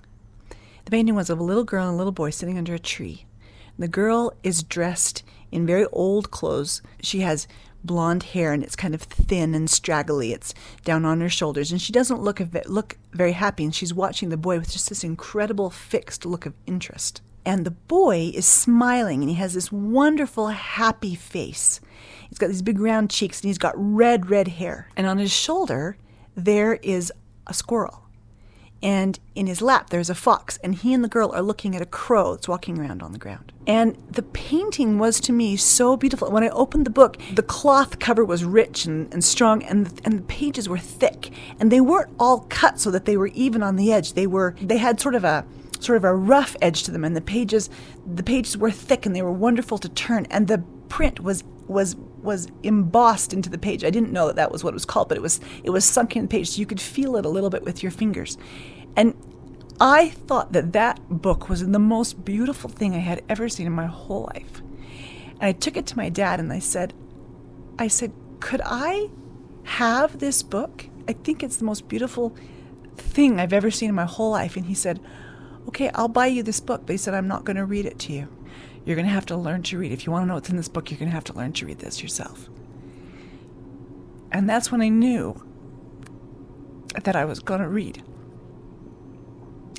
[0.85, 3.25] The painting was of a little girl and a little boy sitting under a tree.
[3.77, 6.81] The girl is dressed in very old clothes.
[7.01, 7.47] She has
[7.83, 10.33] blonde hair and it's kind of thin and straggly.
[10.33, 10.53] It's
[10.83, 13.63] down on her shoulders, and she doesn't look look very happy.
[13.63, 17.21] And she's watching the boy with just this incredible fixed look of interest.
[17.45, 21.79] And the boy is smiling, and he has this wonderful happy face.
[22.29, 24.89] He's got these big round cheeks, and he's got red red hair.
[24.95, 25.97] And on his shoulder
[26.35, 27.13] there is
[27.47, 28.05] a squirrel
[28.85, 31.81] and in his lap there's a fox, and he and the girl are looking at
[31.81, 33.51] a crow that's walking around on the ground.
[33.65, 36.29] And the painting was to me so beautiful.
[36.29, 40.05] When I opened the book, the cloth cover was rich and, and strong, and the,
[40.05, 43.63] and the pages were thick, and they weren't all cut so that they were even
[43.63, 44.13] on the edge.
[44.13, 45.45] They were they had sort of a
[45.83, 47.69] sort of a rough edge to them, and the pages
[48.05, 50.59] the pages were thick and they were wonderful to turn, and the
[50.89, 53.83] print was was was embossed into the page.
[53.83, 55.85] I didn't know that that was what it was called, but it was it was
[55.85, 58.37] sunk in the page, so you could feel it a little bit with your fingers.
[58.95, 59.15] And
[59.79, 63.73] I thought that that book was the most beautiful thing I had ever seen in
[63.73, 64.61] my whole life.
[65.39, 66.93] And I took it to my dad and I said,
[67.77, 69.09] I said, could I
[69.63, 70.87] have this book?
[71.09, 72.35] I think it's the most beautiful
[72.95, 74.55] thing I've ever seen in my whole life.
[74.55, 75.01] And he said,
[75.67, 76.89] okay, I'll buy you this book.
[76.89, 78.27] He said, I'm not going to read it to you.
[78.85, 79.91] You're going to have to learn to read.
[79.91, 81.53] If you want to know what's in this book, you're going to have to learn
[81.53, 82.49] to read this yourself.
[84.31, 85.41] And that's when I knew
[87.03, 88.03] that I was going to read.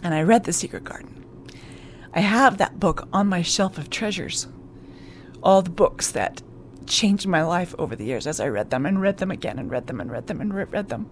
[0.03, 1.25] And I read The Secret Garden.
[2.15, 4.49] I have that book on my shelf of treasures.
[5.43, 6.43] All the books that
[6.87, 9.71] changed my life over the years as I read them and read them again and
[9.71, 11.11] read them and read them and read them.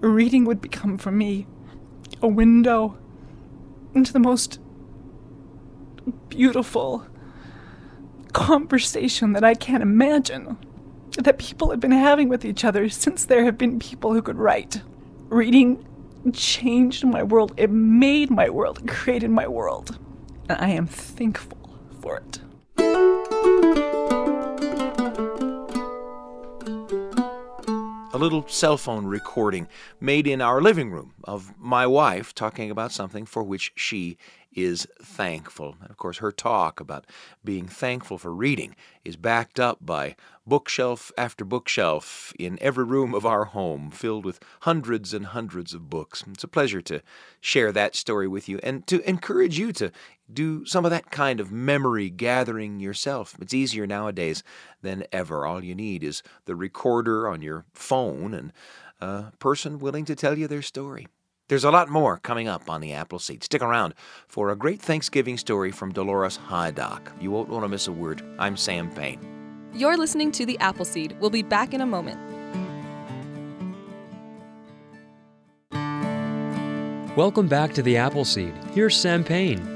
[0.00, 1.46] Reading would become for me
[2.20, 2.98] a window
[3.96, 4.60] into the most
[6.28, 7.06] beautiful
[8.32, 10.58] conversation that I can't imagine
[11.18, 14.36] that people have been having with each other since there have been people who could
[14.36, 14.82] write.
[15.28, 15.84] Reading
[16.32, 19.98] changed my world, it made my world, it created my world.
[20.48, 22.40] And I am thankful for it.
[28.16, 29.68] A little cell phone recording
[30.00, 34.16] made in our living room of my wife talking about something for which she
[34.54, 35.76] is thankful.
[35.82, 37.04] And of course, her talk about
[37.44, 43.26] being thankful for reading is backed up by bookshelf after bookshelf in every room of
[43.26, 46.24] our home, filled with hundreds and hundreds of books.
[46.26, 47.02] It's a pleasure to
[47.42, 49.92] share that story with you and to encourage you to
[50.32, 53.36] do some of that kind of memory gathering yourself.
[53.40, 54.42] It's easier nowadays
[54.82, 55.46] than ever.
[55.46, 58.52] All you need is the recorder on your phone and
[59.00, 61.06] a person willing to tell you their story.
[61.48, 63.44] There's a lot more coming up on the Apple Seed.
[63.44, 63.94] Stick around
[64.26, 67.12] for a great Thanksgiving story from Dolores Hydock.
[67.20, 68.20] You won't want to miss a word.
[68.38, 69.20] I'm Sam Payne.
[69.72, 71.16] You're listening to the Apple Seed.
[71.20, 72.18] We'll be back in a moment.
[77.16, 78.52] Welcome back to the Apple Seed.
[78.72, 79.75] Here's Sam Payne.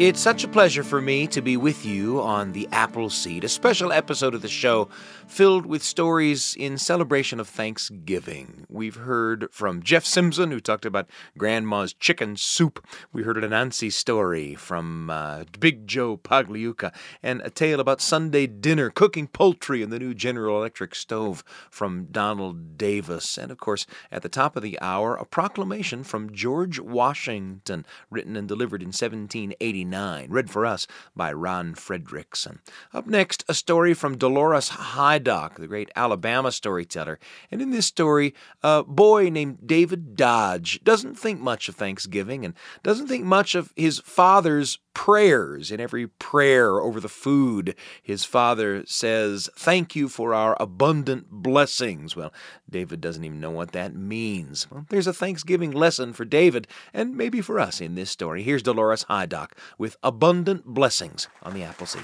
[0.00, 3.48] It's such a pleasure for me to be with you on the Apple Seed, a
[3.48, 4.88] special episode of the show
[5.26, 8.64] filled with stories in celebration of Thanksgiving.
[8.68, 12.86] We've heard from Jeff Simpson, who talked about Grandma's chicken soup.
[13.12, 18.46] We heard an Anansi story from uh, Big Joe Pagliuca, and a tale about Sunday
[18.46, 21.42] dinner, cooking poultry in the new General Electric stove
[21.72, 23.36] from Donald Davis.
[23.36, 28.36] And of course, at the top of the hour, a proclamation from George Washington, written
[28.36, 30.86] and delivered in 1789, read for us
[31.16, 32.58] by Ron Frederickson.
[32.92, 37.18] Up next, a story from Dolores Hydock, the great Alabama storyteller.
[37.50, 42.54] And in this story, a boy named David Dodge doesn't think much of Thanksgiving and
[42.82, 45.70] doesn't think much of his father's prayers.
[45.70, 52.16] In every prayer over the food, his father says, Thank you for our abundant blessings.
[52.16, 52.32] Well,
[52.68, 54.68] David doesn't even know what that means.
[54.68, 58.42] Well, there's a Thanksgiving lesson for David and maybe for us in this story.
[58.42, 62.02] Here's Dolores Hydock with Abundant Blessings on the Apple Seed.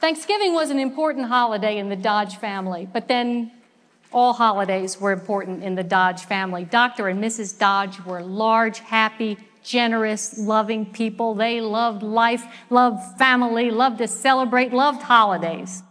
[0.00, 3.52] Thanksgiving was an important holiday in the Dodge family, but then
[4.12, 6.64] all holidays were important in the Dodge family.
[6.64, 7.08] Dr.
[7.08, 7.58] and Mrs.
[7.58, 11.34] Dodge were large, happy, generous, loving people.
[11.34, 15.82] They loved life, loved family, loved to celebrate, loved holidays.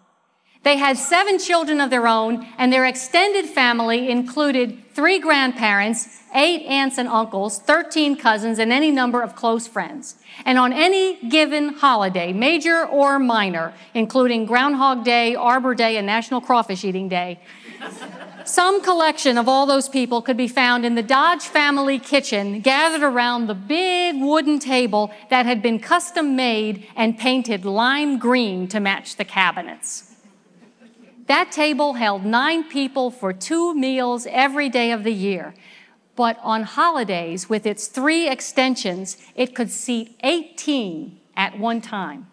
[0.63, 6.61] They had seven children of their own, and their extended family included three grandparents, eight
[6.67, 10.17] aunts and uncles, 13 cousins, and any number of close friends.
[10.45, 16.41] And on any given holiday, major or minor, including Groundhog Day, Arbor Day, and National
[16.41, 17.39] Crawfish Eating Day,
[18.45, 23.03] some collection of all those people could be found in the Dodge family kitchen, gathered
[23.03, 28.79] around the big wooden table that had been custom made and painted lime green to
[28.79, 30.15] match the cabinets.
[31.27, 35.53] That table held nine people for two meals every day of the year.
[36.15, 42.27] But on holidays, with its three extensions, it could seat 18 at one time.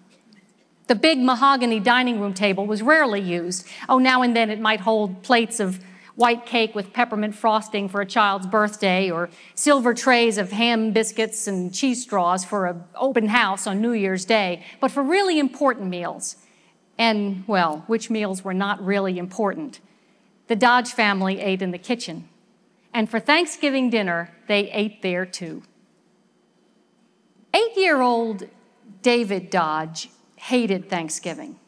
[0.89, 3.66] The big mahogany dining room table was rarely used.
[3.89, 5.78] Oh, now and then it might hold plates of
[6.16, 11.47] white cake with peppermint frosting for a child's birthday, or silver trays of ham biscuits
[11.47, 14.64] and cheese straws for an open house on New Year's Day.
[14.80, 16.36] But for really important meals,
[16.99, 19.78] and, well, which meals were not really important.
[20.49, 22.28] The Dodge family ate in the kitchen.
[22.93, 25.62] And for Thanksgiving dinner, they ate there too.
[27.55, 28.49] Eight year old
[29.03, 30.09] David Dodge
[30.39, 31.59] hated Thanksgiving.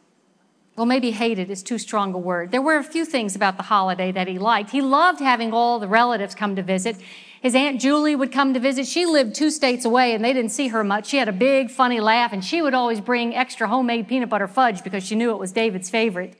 [0.77, 2.51] Well, maybe hated is too strong a word.
[2.51, 4.71] There were a few things about the holiday that he liked.
[4.71, 6.95] He loved having all the relatives come to visit.
[7.41, 8.87] His Aunt Julie would come to visit.
[8.87, 11.07] She lived two states away and they didn't see her much.
[11.07, 14.47] She had a big, funny laugh and she would always bring extra homemade peanut butter
[14.47, 16.37] fudge because she knew it was David's favorite.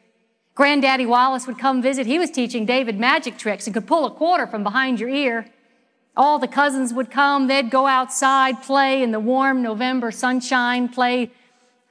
[0.55, 2.07] Granddaddy Wallace would come visit.
[2.07, 5.47] He was teaching David magic tricks and could pull a quarter from behind your ear.
[6.15, 7.47] All the cousins would come.
[7.47, 11.31] They'd go outside, play in the warm November sunshine, play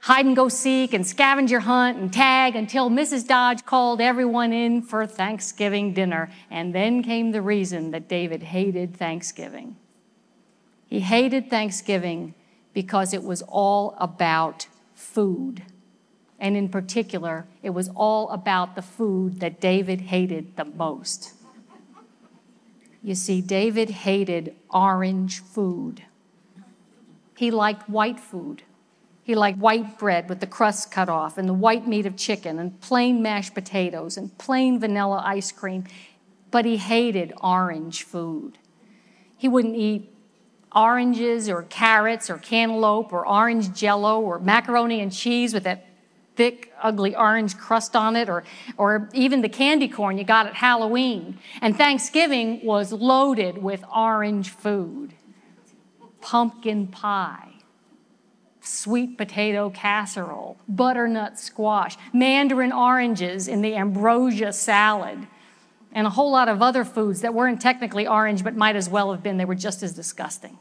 [0.01, 3.27] hide and go seek and scavenger hunt and tag until Mrs.
[3.27, 6.29] Dodge called everyone in for Thanksgiving dinner.
[6.49, 9.75] And then came the reason that David hated Thanksgiving.
[10.87, 12.33] He hated Thanksgiving
[12.73, 15.63] because it was all about food.
[16.39, 21.33] And in particular, it was all about the food that David hated the most.
[23.03, 26.03] You see, David hated orange food.
[27.37, 28.63] He liked white food.
[29.23, 32.59] He liked white bread with the crust cut off, and the white meat of chicken,
[32.59, 35.85] and plain mashed potatoes, and plain vanilla ice cream.
[36.49, 38.57] But he hated orange food.
[39.37, 40.11] He wouldn't eat
[40.73, 45.87] oranges or carrots or cantaloupe or orange jello or macaroni and cheese with that
[46.35, 48.43] thick, ugly orange crust on it, or,
[48.77, 51.37] or even the candy corn you got at Halloween.
[51.61, 55.13] And Thanksgiving was loaded with orange food
[56.21, 57.49] pumpkin pie,
[58.61, 65.27] sweet potato casserole, butternut squash, mandarin oranges in the ambrosia salad,
[65.91, 69.11] and a whole lot of other foods that weren't technically orange but might as well
[69.11, 69.37] have been.
[69.37, 70.57] They were just as disgusting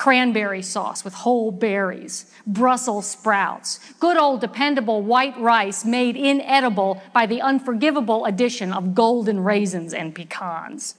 [0.00, 7.26] cranberry sauce with whole berries, Brussels sprouts, good old dependable white rice made inedible by
[7.26, 10.94] the unforgivable addition of golden raisins and pecans.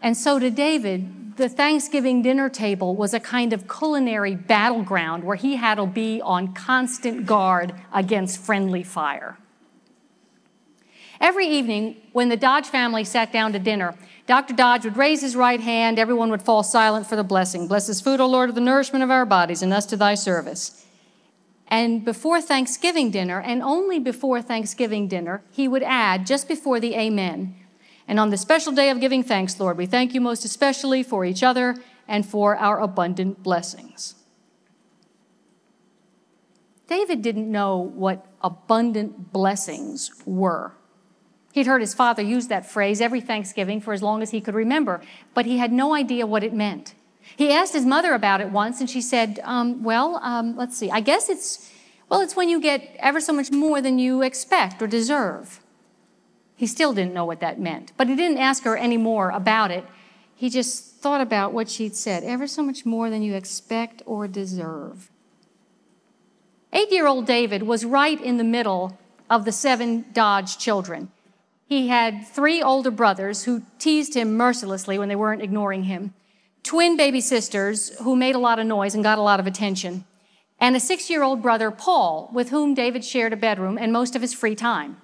[0.00, 5.36] And so to David, the Thanksgiving dinner table was a kind of culinary battleground where
[5.36, 9.38] he had to be on constant guard against friendly fire.
[11.18, 13.94] Every evening, when the Dodge family sat down to dinner,
[14.26, 14.54] Dr.
[14.54, 17.66] Dodge would raise his right hand, everyone would fall silent for the blessing.
[17.66, 20.14] Bless this food, O Lord, of the nourishment of our bodies, and us to thy
[20.14, 20.84] service.
[21.68, 26.94] And before Thanksgiving dinner, and only before Thanksgiving dinner, he would add, just before the
[26.96, 27.54] Amen,
[28.10, 31.24] and on the special day of giving thanks, Lord, we thank you most especially for
[31.24, 31.76] each other
[32.08, 34.16] and for our abundant blessings.
[36.88, 40.72] David didn't know what abundant blessings were.
[41.52, 44.56] He'd heard his father use that phrase every Thanksgiving for as long as he could
[44.56, 45.00] remember,
[45.32, 46.96] but he had no idea what it meant.
[47.36, 50.90] He asked his mother about it once, and she said, um, Well, um, let's see,
[50.90, 51.70] I guess it's,
[52.08, 55.60] well, it's when you get ever so much more than you expect or deserve.
[56.60, 59.70] He still didn't know what that meant, but he didn't ask her any more about
[59.70, 59.82] it.
[60.36, 64.28] He just thought about what she'd said ever so much more than you expect or
[64.28, 65.10] deserve.
[66.74, 68.98] Eight year old David was right in the middle
[69.30, 71.10] of the seven Dodge children.
[71.66, 76.12] He had three older brothers who teased him mercilessly when they weren't ignoring him,
[76.62, 80.04] twin baby sisters who made a lot of noise and got a lot of attention,
[80.58, 84.14] and a six year old brother, Paul, with whom David shared a bedroom and most
[84.14, 84.98] of his free time.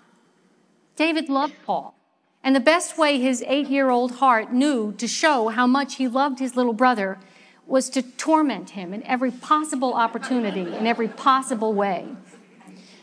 [0.97, 1.95] David loved Paul.
[2.43, 6.09] And the best way his eight year old heart knew to show how much he
[6.09, 7.19] loved his little brother
[7.67, 12.07] was to torment him in every possible opportunity, in every possible way.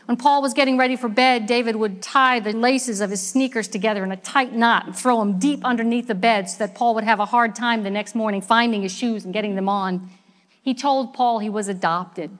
[0.06, 3.68] When Paul was getting ready for bed, David would tie the laces of his sneakers
[3.68, 6.94] together in a tight knot and throw them deep underneath the bed so that Paul
[6.94, 10.10] would have a hard time the next morning finding his shoes and getting them on.
[10.62, 12.36] He told Paul he was adopted.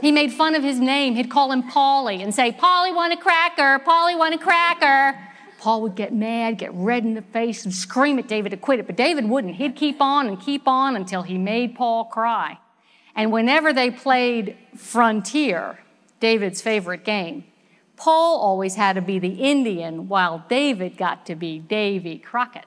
[0.00, 1.14] He made fun of his name.
[1.14, 5.18] He'd call him Polly and say, Polly want a cracker, Polly want a cracker.
[5.58, 8.80] Paul would get mad, get red in the face, and scream at David to quit
[8.80, 8.86] it.
[8.86, 9.56] But David wouldn't.
[9.56, 12.58] He'd keep on and keep on until he made Paul cry.
[13.14, 15.78] And whenever they played Frontier,
[16.18, 17.44] David's favorite game.
[17.96, 22.64] Paul always had to be the Indian, while David got to be Davy Crockett.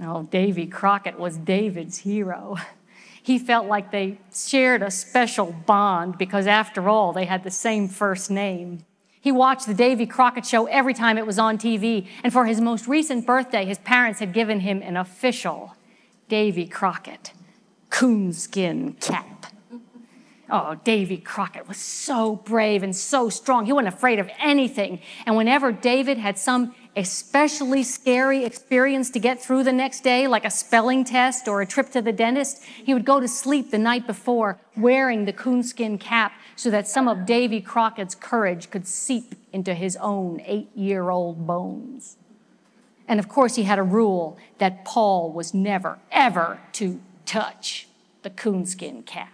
[0.00, 2.56] Oh, Davy Crockett was David's hero.
[3.22, 7.88] He felt like they shared a special bond because, after all, they had the same
[7.88, 8.84] first name.
[9.20, 12.60] He watched the Davy Crockett show every time it was on TV, and for his
[12.60, 15.76] most recent birthday, his parents had given him an official
[16.28, 17.32] Davy Crockett
[17.90, 19.46] coonskin cap.
[20.48, 23.66] Oh, Davy Crockett was so brave and so strong.
[23.66, 25.00] He wasn't afraid of anything.
[25.26, 30.44] And whenever David had some especially scary experience to get through the next day, like
[30.44, 33.78] a spelling test or a trip to the dentist, he would go to sleep the
[33.78, 39.34] night before wearing the coonskin cap so that some of Davy Crockett's courage could seep
[39.52, 42.16] into his own eight year old bones.
[43.06, 47.88] And of course, he had a rule that Paul was never, ever to touch
[48.22, 49.32] the coonskin cap.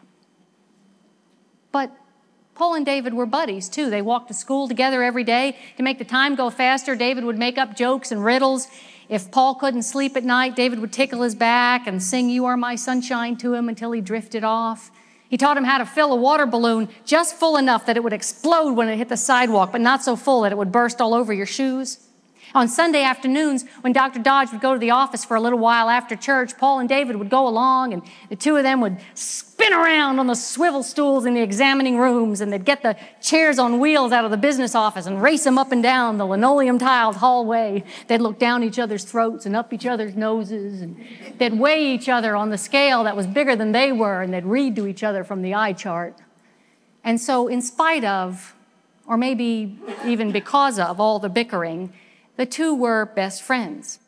[1.72, 1.90] But
[2.56, 3.90] Paul and David were buddies too.
[3.90, 5.58] They walked to school together every day.
[5.76, 8.66] To make the time go faster, David would make up jokes and riddles.
[9.10, 12.56] If Paul couldn't sleep at night, David would tickle his back and sing You Are
[12.56, 14.90] My Sunshine to him until he drifted off.
[15.28, 18.14] He taught him how to fill a water balloon just full enough that it would
[18.14, 21.12] explode when it hit the sidewalk, but not so full that it would burst all
[21.12, 22.05] over your shoes.
[22.54, 24.20] On Sunday afternoons, when Dr.
[24.20, 27.16] Dodge would go to the office for a little while after church, Paul and David
[27.16, 31.26] would go along, and the two of them would spin around on the swivel stools
[31.26, 34.74] in the examining rooms, and they'd get the chairs on wheels out of the business
[34.74, 37.82] office and race them up and down the linoleum tiled hallway.
[38.06, 40.96] They'd look down each other's throats and up each other's noses, and
[41.38, 44.44] they'd weigh each other on the scale that was bigger than they were, and they'd
[44.44, 46.16] read to each other from the eye chart.
[47.02, 48.54] And so, in spite of,
[49.06, 51.92] or maybe even because of, all the bickering,
[52.36, 53.98] the two were best friends.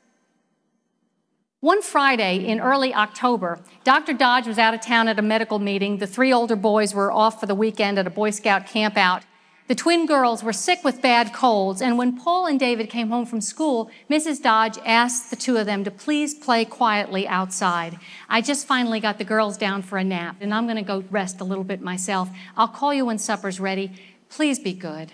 [1.60, 4.12] One Friday in early October, Dr.
[4.12, 5.98] Dodge was out of town at a medical meeting.
[5.98, 9.22] The three older boys were off for the weekend at a Boy Scout campout.
[9.66, 13.26] The twin girls were sick with bad colds, and when Paul and David came home
[13.26, 14.40] from school, Mrs.
[14.40, 17.98] Dodge asked the two of them to please play quietly outside.
[18.30, 21.04] I just finally got the girls down for a nap, and I'm going to go
[21.10, 22.30] rest a little bit myself.
[22.56, 23.92] I'll call you when supper's ready.
[24.30, 25.12] Please be good.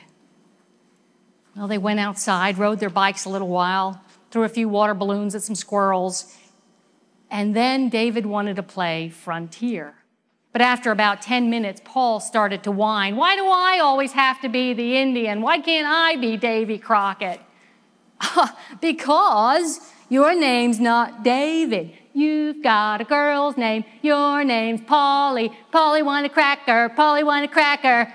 [1.57, 4.01] Well, they went outside, rode their bikes a little while,
[4.31, 6.37] threw a few water balloons at some squirrels,
[7.31, 9.95] and then David wanted to play Frontier.
[10.53, 13.17] But after about 10 minutes, Paul started to whine.
[13.17, 15.43] Why do I always have to be the Indian?
[15.43, 17.41] Why can't I be Davy Crockett?
[18.81, 21.93] because your name's not David.
[22.13, 23.85] You've got a girl's name.
[24.03, 25.51] Your name's Polly.
[25.73, 26.89] Polly want a cracker.
[26.91, 28.13] Polly want a cracker.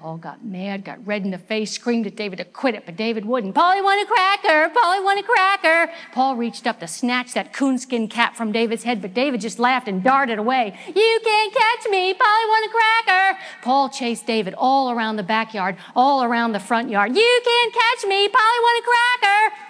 [0.00, 2.96] Paul got mad, got red in the face, screamed at David to quit it, but
[2.96, 3.54] David wouldn't.
[3.54, 5.92] Polly want a cracker, Polly want a cracker.
[6.12, 9.88] Paul reached up to snatch that coonskin cap from David's head, but David just laughed
[9.88, 10.74] and darted away.
[10.86, 13.38] You can't catch me, Polly want a cracker.
[13.60, 17.14] Paul chased David all around the backyard, all around the front yard.
[17.14, 19.69] You can't catch me, Polly want a cracker.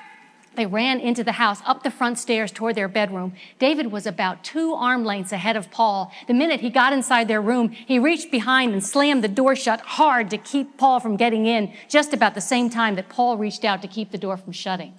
[0.56, 3.34] They ran into the house, up the front stairs toward their bedroom.
[3.58, 6.12] David was about two arm lengths ahead of Paul.
[6.26, 9.80] The minute he got inside their room, he reached behind and slammed the door shut
[9.80, 13.64] hard to keep Paul from getting in, just about the same time that Paul reached
[13.64, 14.94] out to keep the door from shutting.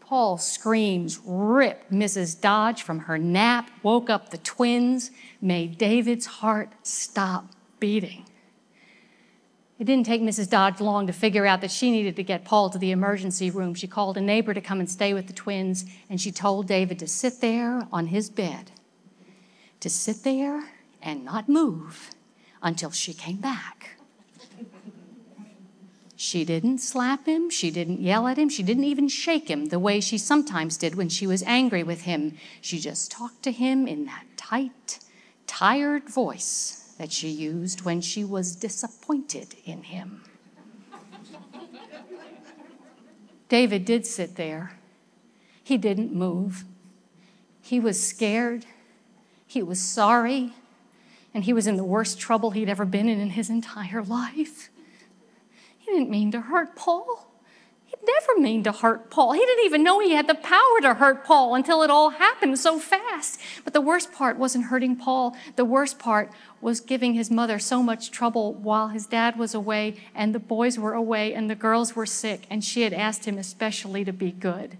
[0.00, 2.38] Paul's screams ripped Mrs.
[2.38, 7.46] Dodge from her nap, woke up the twins, made David's heart stop
[7.78, 8.26] beating.
[9.80, 10.50] It didn't take Mrs.
[10.50, 13.72] Dodge long to figure out that she needed to get Paul to the emergency room.
[13.72, 16.98] She called a neighbor to come and stay with the twins, and she told David
[16.98, 18.72] to sit there on his bed,
[19.80, 20.64] to sit there
[21.00, 22.10] and not move
[22.62, 23.96] until she came back.
[26.14, 29.78] She didn't slap him, she didn't yell at him, she didn't even shake him the
[29.78, 32.36] way she sometimes did when she was angry with him.
[32.60, 34.98] She just talked to him in that tight,
[35.46, 40.22] tired voice that she used when she was disappointed in him.
[43.48, 44.78] David did sit there.
[45.64, 46.66] He didn't move.
[47.62, 48.66] He was scared.
[49.46, 50.52] He was sorry.
[51.32, 54.68] And he was in the worst trouble he'd ever been in in his entire life.
[55.78, 57.29] He didn't mean to hurt Paul
[58.06, 59.32] never mean to hurt Paul.
[59.32, 62.58] He didn't even know he had the power to hurt Paul until it all happened
[62.58, 63.40] so fast.
[63.64, 65.36] But the worst part wasn't hurting Paul.
[65.56, 66.30] The worst part
[66.60, 70.78] was giving his mother so much trouble while his dad was away and the boys
[70.78, 74.30] were away and the girls were sick, and she had asked him especially to be
[74.30, 74.76] good.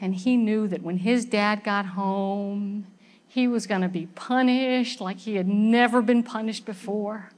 [0.00, 2.86] And he knew that when his dad got home,
[3.26, 7.30] he was going to be punished like he had never been punished before.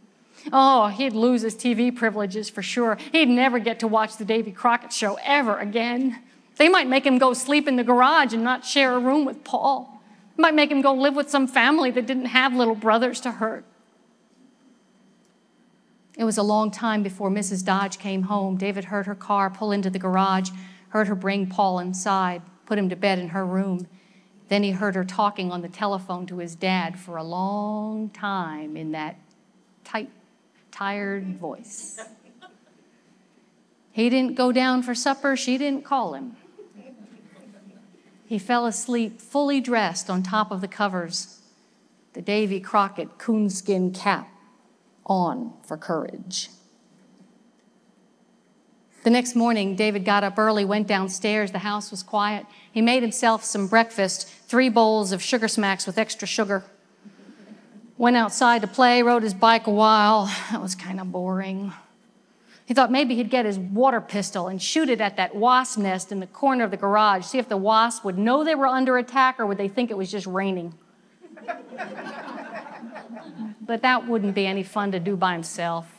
[0.52, 2.96] Oh, he'd lose his TV privileges for sure.
[3.12, 6.22] He'd never get to watch the Davy Crockett show ever again.
[6.56, 9.44] They might make him go sleep in the garage and not share a room with
[9.44, 10.00] Paul.
[10.36, 13.64] Might make him go live with some family that didn't have little brothers to hurt.
[16.16, 17.64] It was a long time before Mrs.
[17.64, 18.56] Dodge came home.
[18.56, 20.50] David heard her car pull into the garage,
[20.90, 23.86] heard her bring Paul inside, put him to bed in her room.
[24.48, 28.76] Then he heard her talking on the telephone to his dad for a long time
[28.76, 29.16] in that
[29.84, 30.10] tight
[30.76, 31.98] tired voice.
[33.92, 36.36] He didn't go down for supper, she didn't call him.
[38.26, 41.40] He fell asleep fully dressed on top of the covers,
[42.12, 44.28] the Davy Crockett coonskin cap
[45.06, 46.50] on for courage.
[49.04, 51.52] The next morning, David got up early, went downstairs.
[51.52, 52.44] The house was quiet.
[52.72, 56.64] He made himself some breakfast three bowls of sugar smacks with extra sugar
[57.98, 60.26] Went outside to play, rode his bike a while.
[60.50, 61.72] That was kind of boring.
[62.66, 66.10] He thought maybe he'd get his water pistol and shoot it at that wasp nest
[66.10, 68.98] in the corner of the garage, see if the wasp would know they were under
[68.98, 70.74] attack or would they think it was just raining.
[73.60, 75.92] but that wouldn't be any fun to do by himself.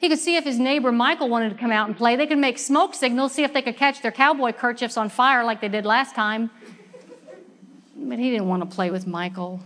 [0.00, 2.16] He could see if his neighbor Michael wanted to come out and play.
[2.16, 5.44] They could make smoke signals, see if they could catch their cowboy kerchiefs on fire
[5.44, 6.50] like they did last time.
[7.96, 9.60] But he didn't want to play with Michael.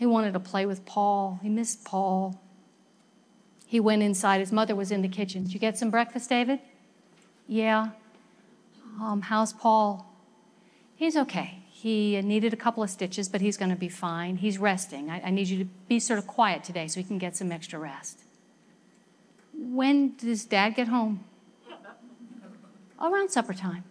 [0.00, 1.40] He wanted to play with Paul.
[1.42, 2.40] He missed Paul.
[3.66, 4.40] He went inside.
[4.40, 5.42] His mother was in the kitchen.
[5.42, 6.58] Did you get some breakfast, David?
[7.46, 7.90] Yeah.
[8.98, 10.10] Um, how's Paul?
[10.96, 11.58] He's okay.
[11.70, 14.38] He needed a couple of stitches, but he's going to be fine.
[14.38, 15.10] He's resting.
[15.10, 17.52] I, I need you to be sort of quiet today so he can get some
[17.52, 18.20] extra rest.
[19.52, 21.24] When does dad get home?
[22.98, 23.84] Around supper time.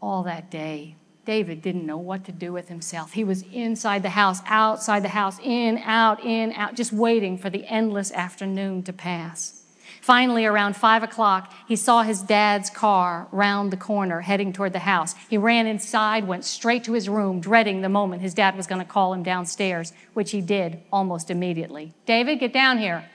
[0.00, 0.94] All that day,
[1.26, 3.12] David didn't know what to do with himself.
[3.12, 7.50] He was inside the house, outside the house, in, out, in, out, just waiting for
[7.50, 9.64] the endless afternoon to pass.
[10.00, 14.78] Finally, around five o'clock, he saw his dad's car round the corner heading toward the
[14.78, 15.16] house.
[15.28, 18.80] He ran inside, went straight to his room, dreading the moment his dad was going
[18.80, 21.92] to call him downstairs, which he did almost immediately.
[22.06, 23.10] David, get down here.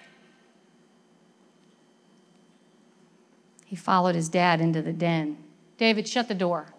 [3.66, 5.38] He followed his dad into the den.
[5.78, 6.74] David, shut the door.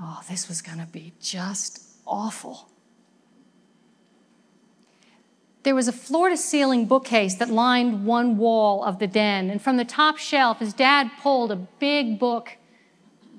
[0.00, 2.68] Oh, this was going to be just awful.
[5.62, 9.60] There was a floor to ceiling bookcase that lined one wall of the den, and
[9.60, 12.56] from the top shelf, his dad pulled a big book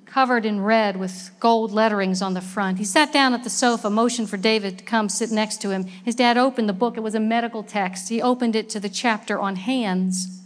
[0.05, 2.77] covered in red with gold letterings on the front.
[2.77, 5.85] He sat down at the sofa, motioned for David to come sit next to him.
[5.85, 6.97] His dad opened the book.
[6.97, 8.09] It was a medical text.
[8.09, 10.40] He opened it to the chapter on hands.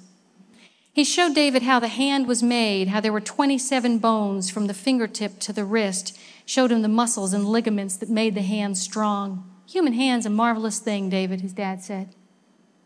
[0.96, 4.74] He showed David how the hand was made, how there were 27 bones from the
[4.74, 9.44] fingertip to the wrist, showed him the muscles and ligaments that made the hand strong.
[9.68, 12.16] Human hand's a marvelous thing, David, his dad said.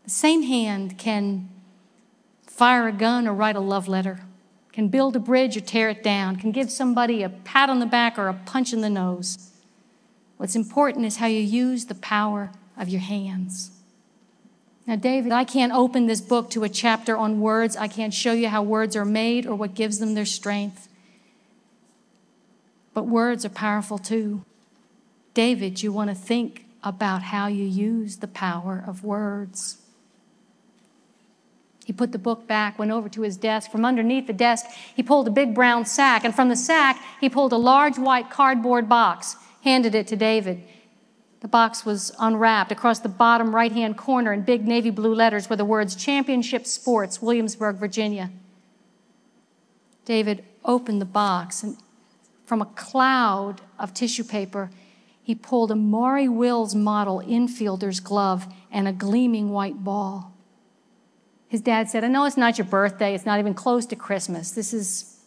[0.02, 1.50] The same hand can
[2.48, 4.22] fire a gun or write a love letter,
[4.72, 7.86] can build a bridge or tear it down, can give somebody a pat on the
[7.86, 9.52] back or a punch in the nose.
[10.36, 13.70] What's important is how you use the power of your hands.
[14.86, 17.76] Now, David, I can't open this book to a chapter on words.
[17.76, 20.88] I can't show you how words are made or what gives them their strength.
[22.92, 24.44] But words are powerful too.
[25.34, 29.76] David, you want to think about how you use the power of words.
[31.84, 33.70] He put the book back, went over to his desk.
[33.70, 37.28] From underneath the desk, he pulled a big brown sack, and from the sack, he
[37.28, 40.62] pulled a large white cardboard box, handed it to David.
[41.40, 42.70] The box was unwrapped.
[42.70, 46.66] Across the bottom right hand corner, in big navy blue letters, were the words Championship
[46.66, 48.30] Sports, Williamsburg, Virginia.
[50.04, 51.76] David opened the box, and
[52.44, 54.70] from a cloud of tissue paper,
[55.22, 60.34] he pulled a Maury Wills model infielder's glove and a gleaming white ball.
[61.48, 64.50] His dad said, I know it's not your birthday, it's not even close to Christmas.
[64.50, 65.20] This is,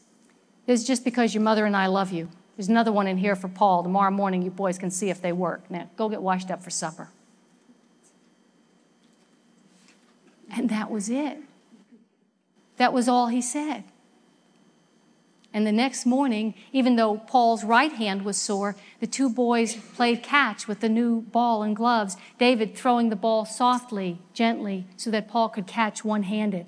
[0.66, 2.30] this is just because your mother and I love you.
[2.56, 3.84] There's another one in here for Paul.
[3.84, 5.70] Tomorrow morning, you boys can see if they work.
[5.72, 7.10] Now, go get washed up for supper.
[10.56, 11.39] And that was it.
[12.78, 13.86] That was all he said.
[15.51, 20.24] And the next morning, even though Paul's right hand was sore, the two boys played
[20.24, 25.28] catch with the new ball and gloves, David throwing the ball softly, gently, so that
[25.28, 26.66] Paul could catch one handed.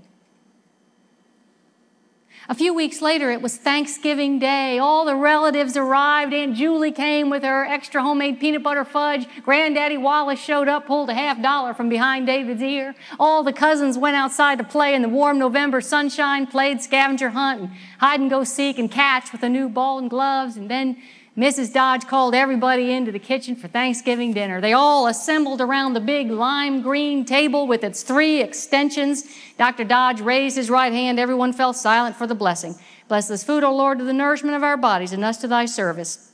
[2.47, 4.77] A few weeks later, it was Thanksgiving Day.
[4.77, 6.31] All the relatives arrived.
[6.31, 9.25] Aunt Julie came with her extra homemade peanut butter fudge.
[9.41, 12.93] Granddaddy Wallace showed up, pulled a half dollar from behind David's ear.
[13.19, 17.61] All the cousins went outside to play in the warm November sunshine, played scavenger hunt
[17.61, 20.55] and hide and go seek and catch with a new ball and gloves.
[20.55, 20.97] And then
[21.37, 21.73] Mrs.
[21.73, 24.61] Dodge called everybody into the kitchen for Thanksgiving dinner.
[24.61, 29.25] They all assembled around the big lime green table with its three extensions.
[29.57, 29.83] Dr.
[29.83, 31.19] Dodge raised his right hand.
[31.19, 32.75] Everyone fell silent for the blessing.
[33.09, 35.65] Bless this food, O Lord, to the nourishment of our bodies and us to thy
[35.65, 36.31] service.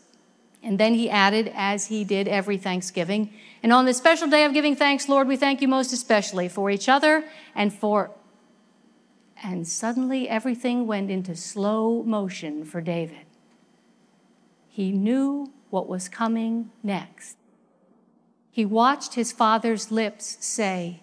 [0.62, 3.34] And then he added, as he did every Thanksgiving,
[3.64, 6.70] and on this special day of giving thanks, Lord, we thank you most especially for
[6.70, 7.24] each other
[7.56, 8.12] and for.
[9.44, 13.26] And suddenly everything went into slow motion for David.
[14.72, 17.36] He knew what was coming next.
[18.52, 21.02] He watched his father's lips say,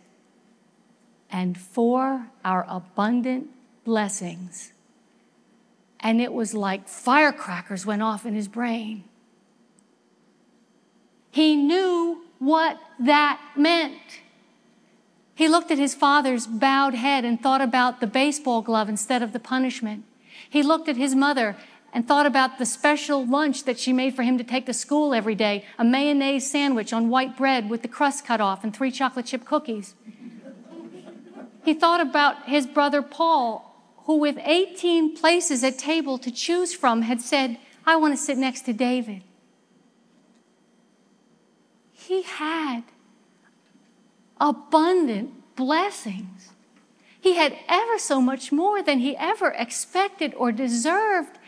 [1.31, 3.51] and for our abundant
[3.85, 4.73] blessings.
[6.01, 9.05] And it was like firecrackers went off in his brain.
[11.31, 14.01] He knew what that meant.
[15.35, 19.33] He looked at his father's bowed head and thought about the baseball glove instead of
[19.33, 20.05] the punishment.
[20.49, 21.57] He looked at his mother
[21.93, 25.15] and thought about the special lunch that she made for him to take to school
[25.15, 28.91] every day a mayonnaise sandwich on white bread with the crust cut off and three
[28.91, 29.95] chocolate chip cookies.
[31.65, 33.65] he thought about his brother Paul,
[34.05, 38.39] who, with 18 places at table to choose from, had said, I want to sit
[38.39, 39.23] next to David.
[41.93, 42.85] He had
[44.41, 46.51] abundant blessings.
[47.21, 51.39] He had ever so much more than he ever expected or deserved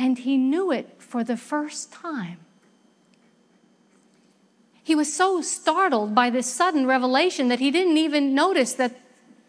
[0.00, 2.38] and he knew it for the first time.
[4.82, 8.98] He was so startled by this sudden revelation that he didn't even notice that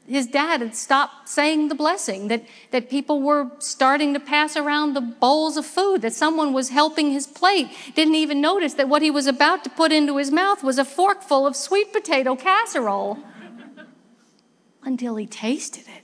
[0.06, 4.94] his dad had stopped saying the blessing, that, that people were starting to pass around
[4.94, 7.70] the bowls of food, that someone was helping his plate.
[7.96, 10.84] Didn't even notice that what he was about to put into his mouth was a
[10.84, 13.20] forkful of sweet potato casserole
[14.84, 16.04] until he tasted it.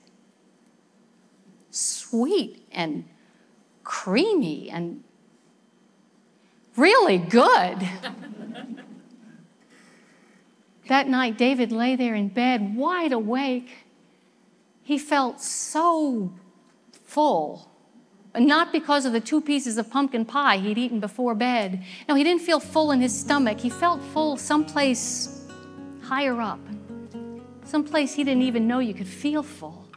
[1.70, 3.04] Sweet and
[3.88, 5.02] creamy and
[6.76, 7.78] really good.
[10.90, 13.86] that night, David lay there in bed, wide awake,
[14.84, 16.34] he felt so
[17.06, 17.72] full.
[18.38, 21.82] Not because of the two pieces of pumpkin pie he'd eaten before bed.
[22.10, 23.60] No, he didn't feel full in his stomach.
[23.60, 25.46] He felt full someplace
[26.04, 26.60] higher up,
[27.64, 29.88] someplace he didn't even know you could feel full.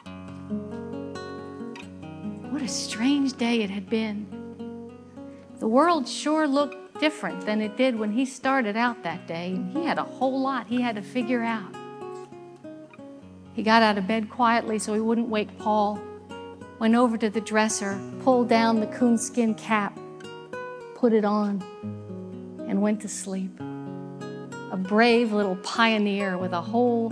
[2.61, 4.27] What a strange day it had been.
[5.61, 9.75] The world sure looked different than it did when he started out that day, and
[9.75, 11.75] he had a whole lot he had to figure out.
[13.55, 16.03] He got out of bed quietly so he wouldn't wake Paul,
[16.79, 19.99] went over to the dresser, pulled down the coonskin cap,
[20.97, 21.63] put it on,
[22.69, 23.59] and went to sleep.
[24.71, 27.11] A brave little pioneer with a whole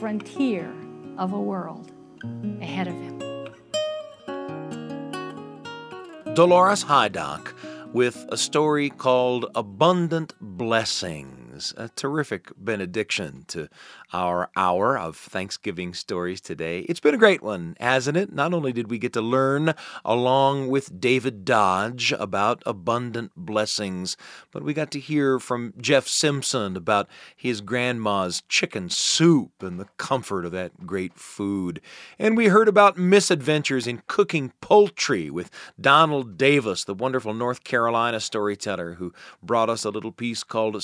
[0.00, 0.74] frontier
[1.16, 1.92] of a world
[2.60, 3.09] ahead of him.
[6.40, 7.52] Dolores Hydock
[7.92, 10.32] with a story called Abundant
[11.76, 13.68] A terrific benediction to
[14.14, 16.80] our hour of Thanksgiving stories today.
[16.80, 18.32] It's been a great one, hasn't it?
[18.32, 24.16] Not only did we get to learn along with David Dodge about abundant blessings,
[24.52, 29.88] but we got to hear from Jeff Simpson about his grandma's chicken soup and the
[29.98, 31.82] comfort of that great food.
[32.18, 38.18] And we heard about misadventures in cooking poultry with Donald Davis, the wonderful North Carolina
[38.18, 40.82] storyteller who brought us a little piece called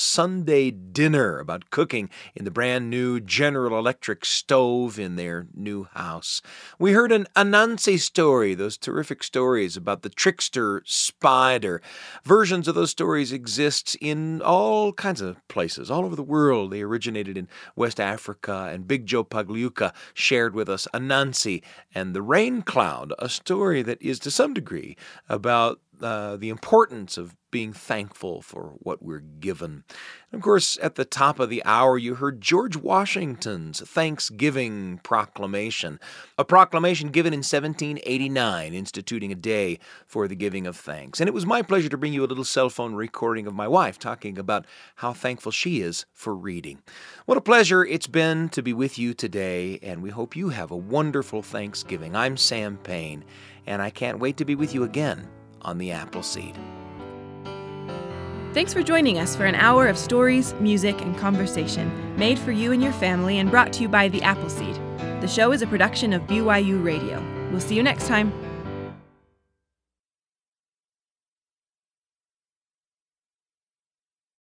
[0.70, 6.42] Dinner about cooking in the brand new General Electric stove in their new house.
[6.78, 11.82] We heard an Anansi story, those terrific stories about the trickster spider.
[12.24, 16.70] Versions of those stories exist in all kinds of places, all over the world.
[16.70, 21.62] They originated in West Africa, and Big Joe Pagliuca shared with us Anansi
[21.94, 24.96] and the Rain Cloud, a story that is to some degree
[25.28, 29.82] about uh, the importance of being thankful for what we're given.
[30.30, 35.98] And of course, at the top of the hour, you heard George Washington's Thanksgiving Proclamation,
[36.36, 41.20] a proclamation given in 1789, instituting a day for the giving of thanks.
[41.20, 43.68] And it was my pleasure to bring you a little cell phone recording of my
[43.68, 44.66] wife talking about
[44.96, 46.82] how thankful she is for reading.
[47.24, 50.70] What a pleasure it's been to be with you today, and we hope you have
[50.70, 52.14] a wonderful Thanksgiving.
[52.16, 53.24] I'm Sam Payne,
[53.66, 55.28] and I can't wait to be with you again
[55.66, 56.56] on the Apple Seed.
[58.54, 62.72] Thanks for joining us for an hour of stories, music, and conversation made for you
[62.72, 64.80] and your family and brought to you by the Apple Seed.
[65.20, 67.22] The show is a production of BYU Radio.
[67.50, 68.32] We'll see you next time.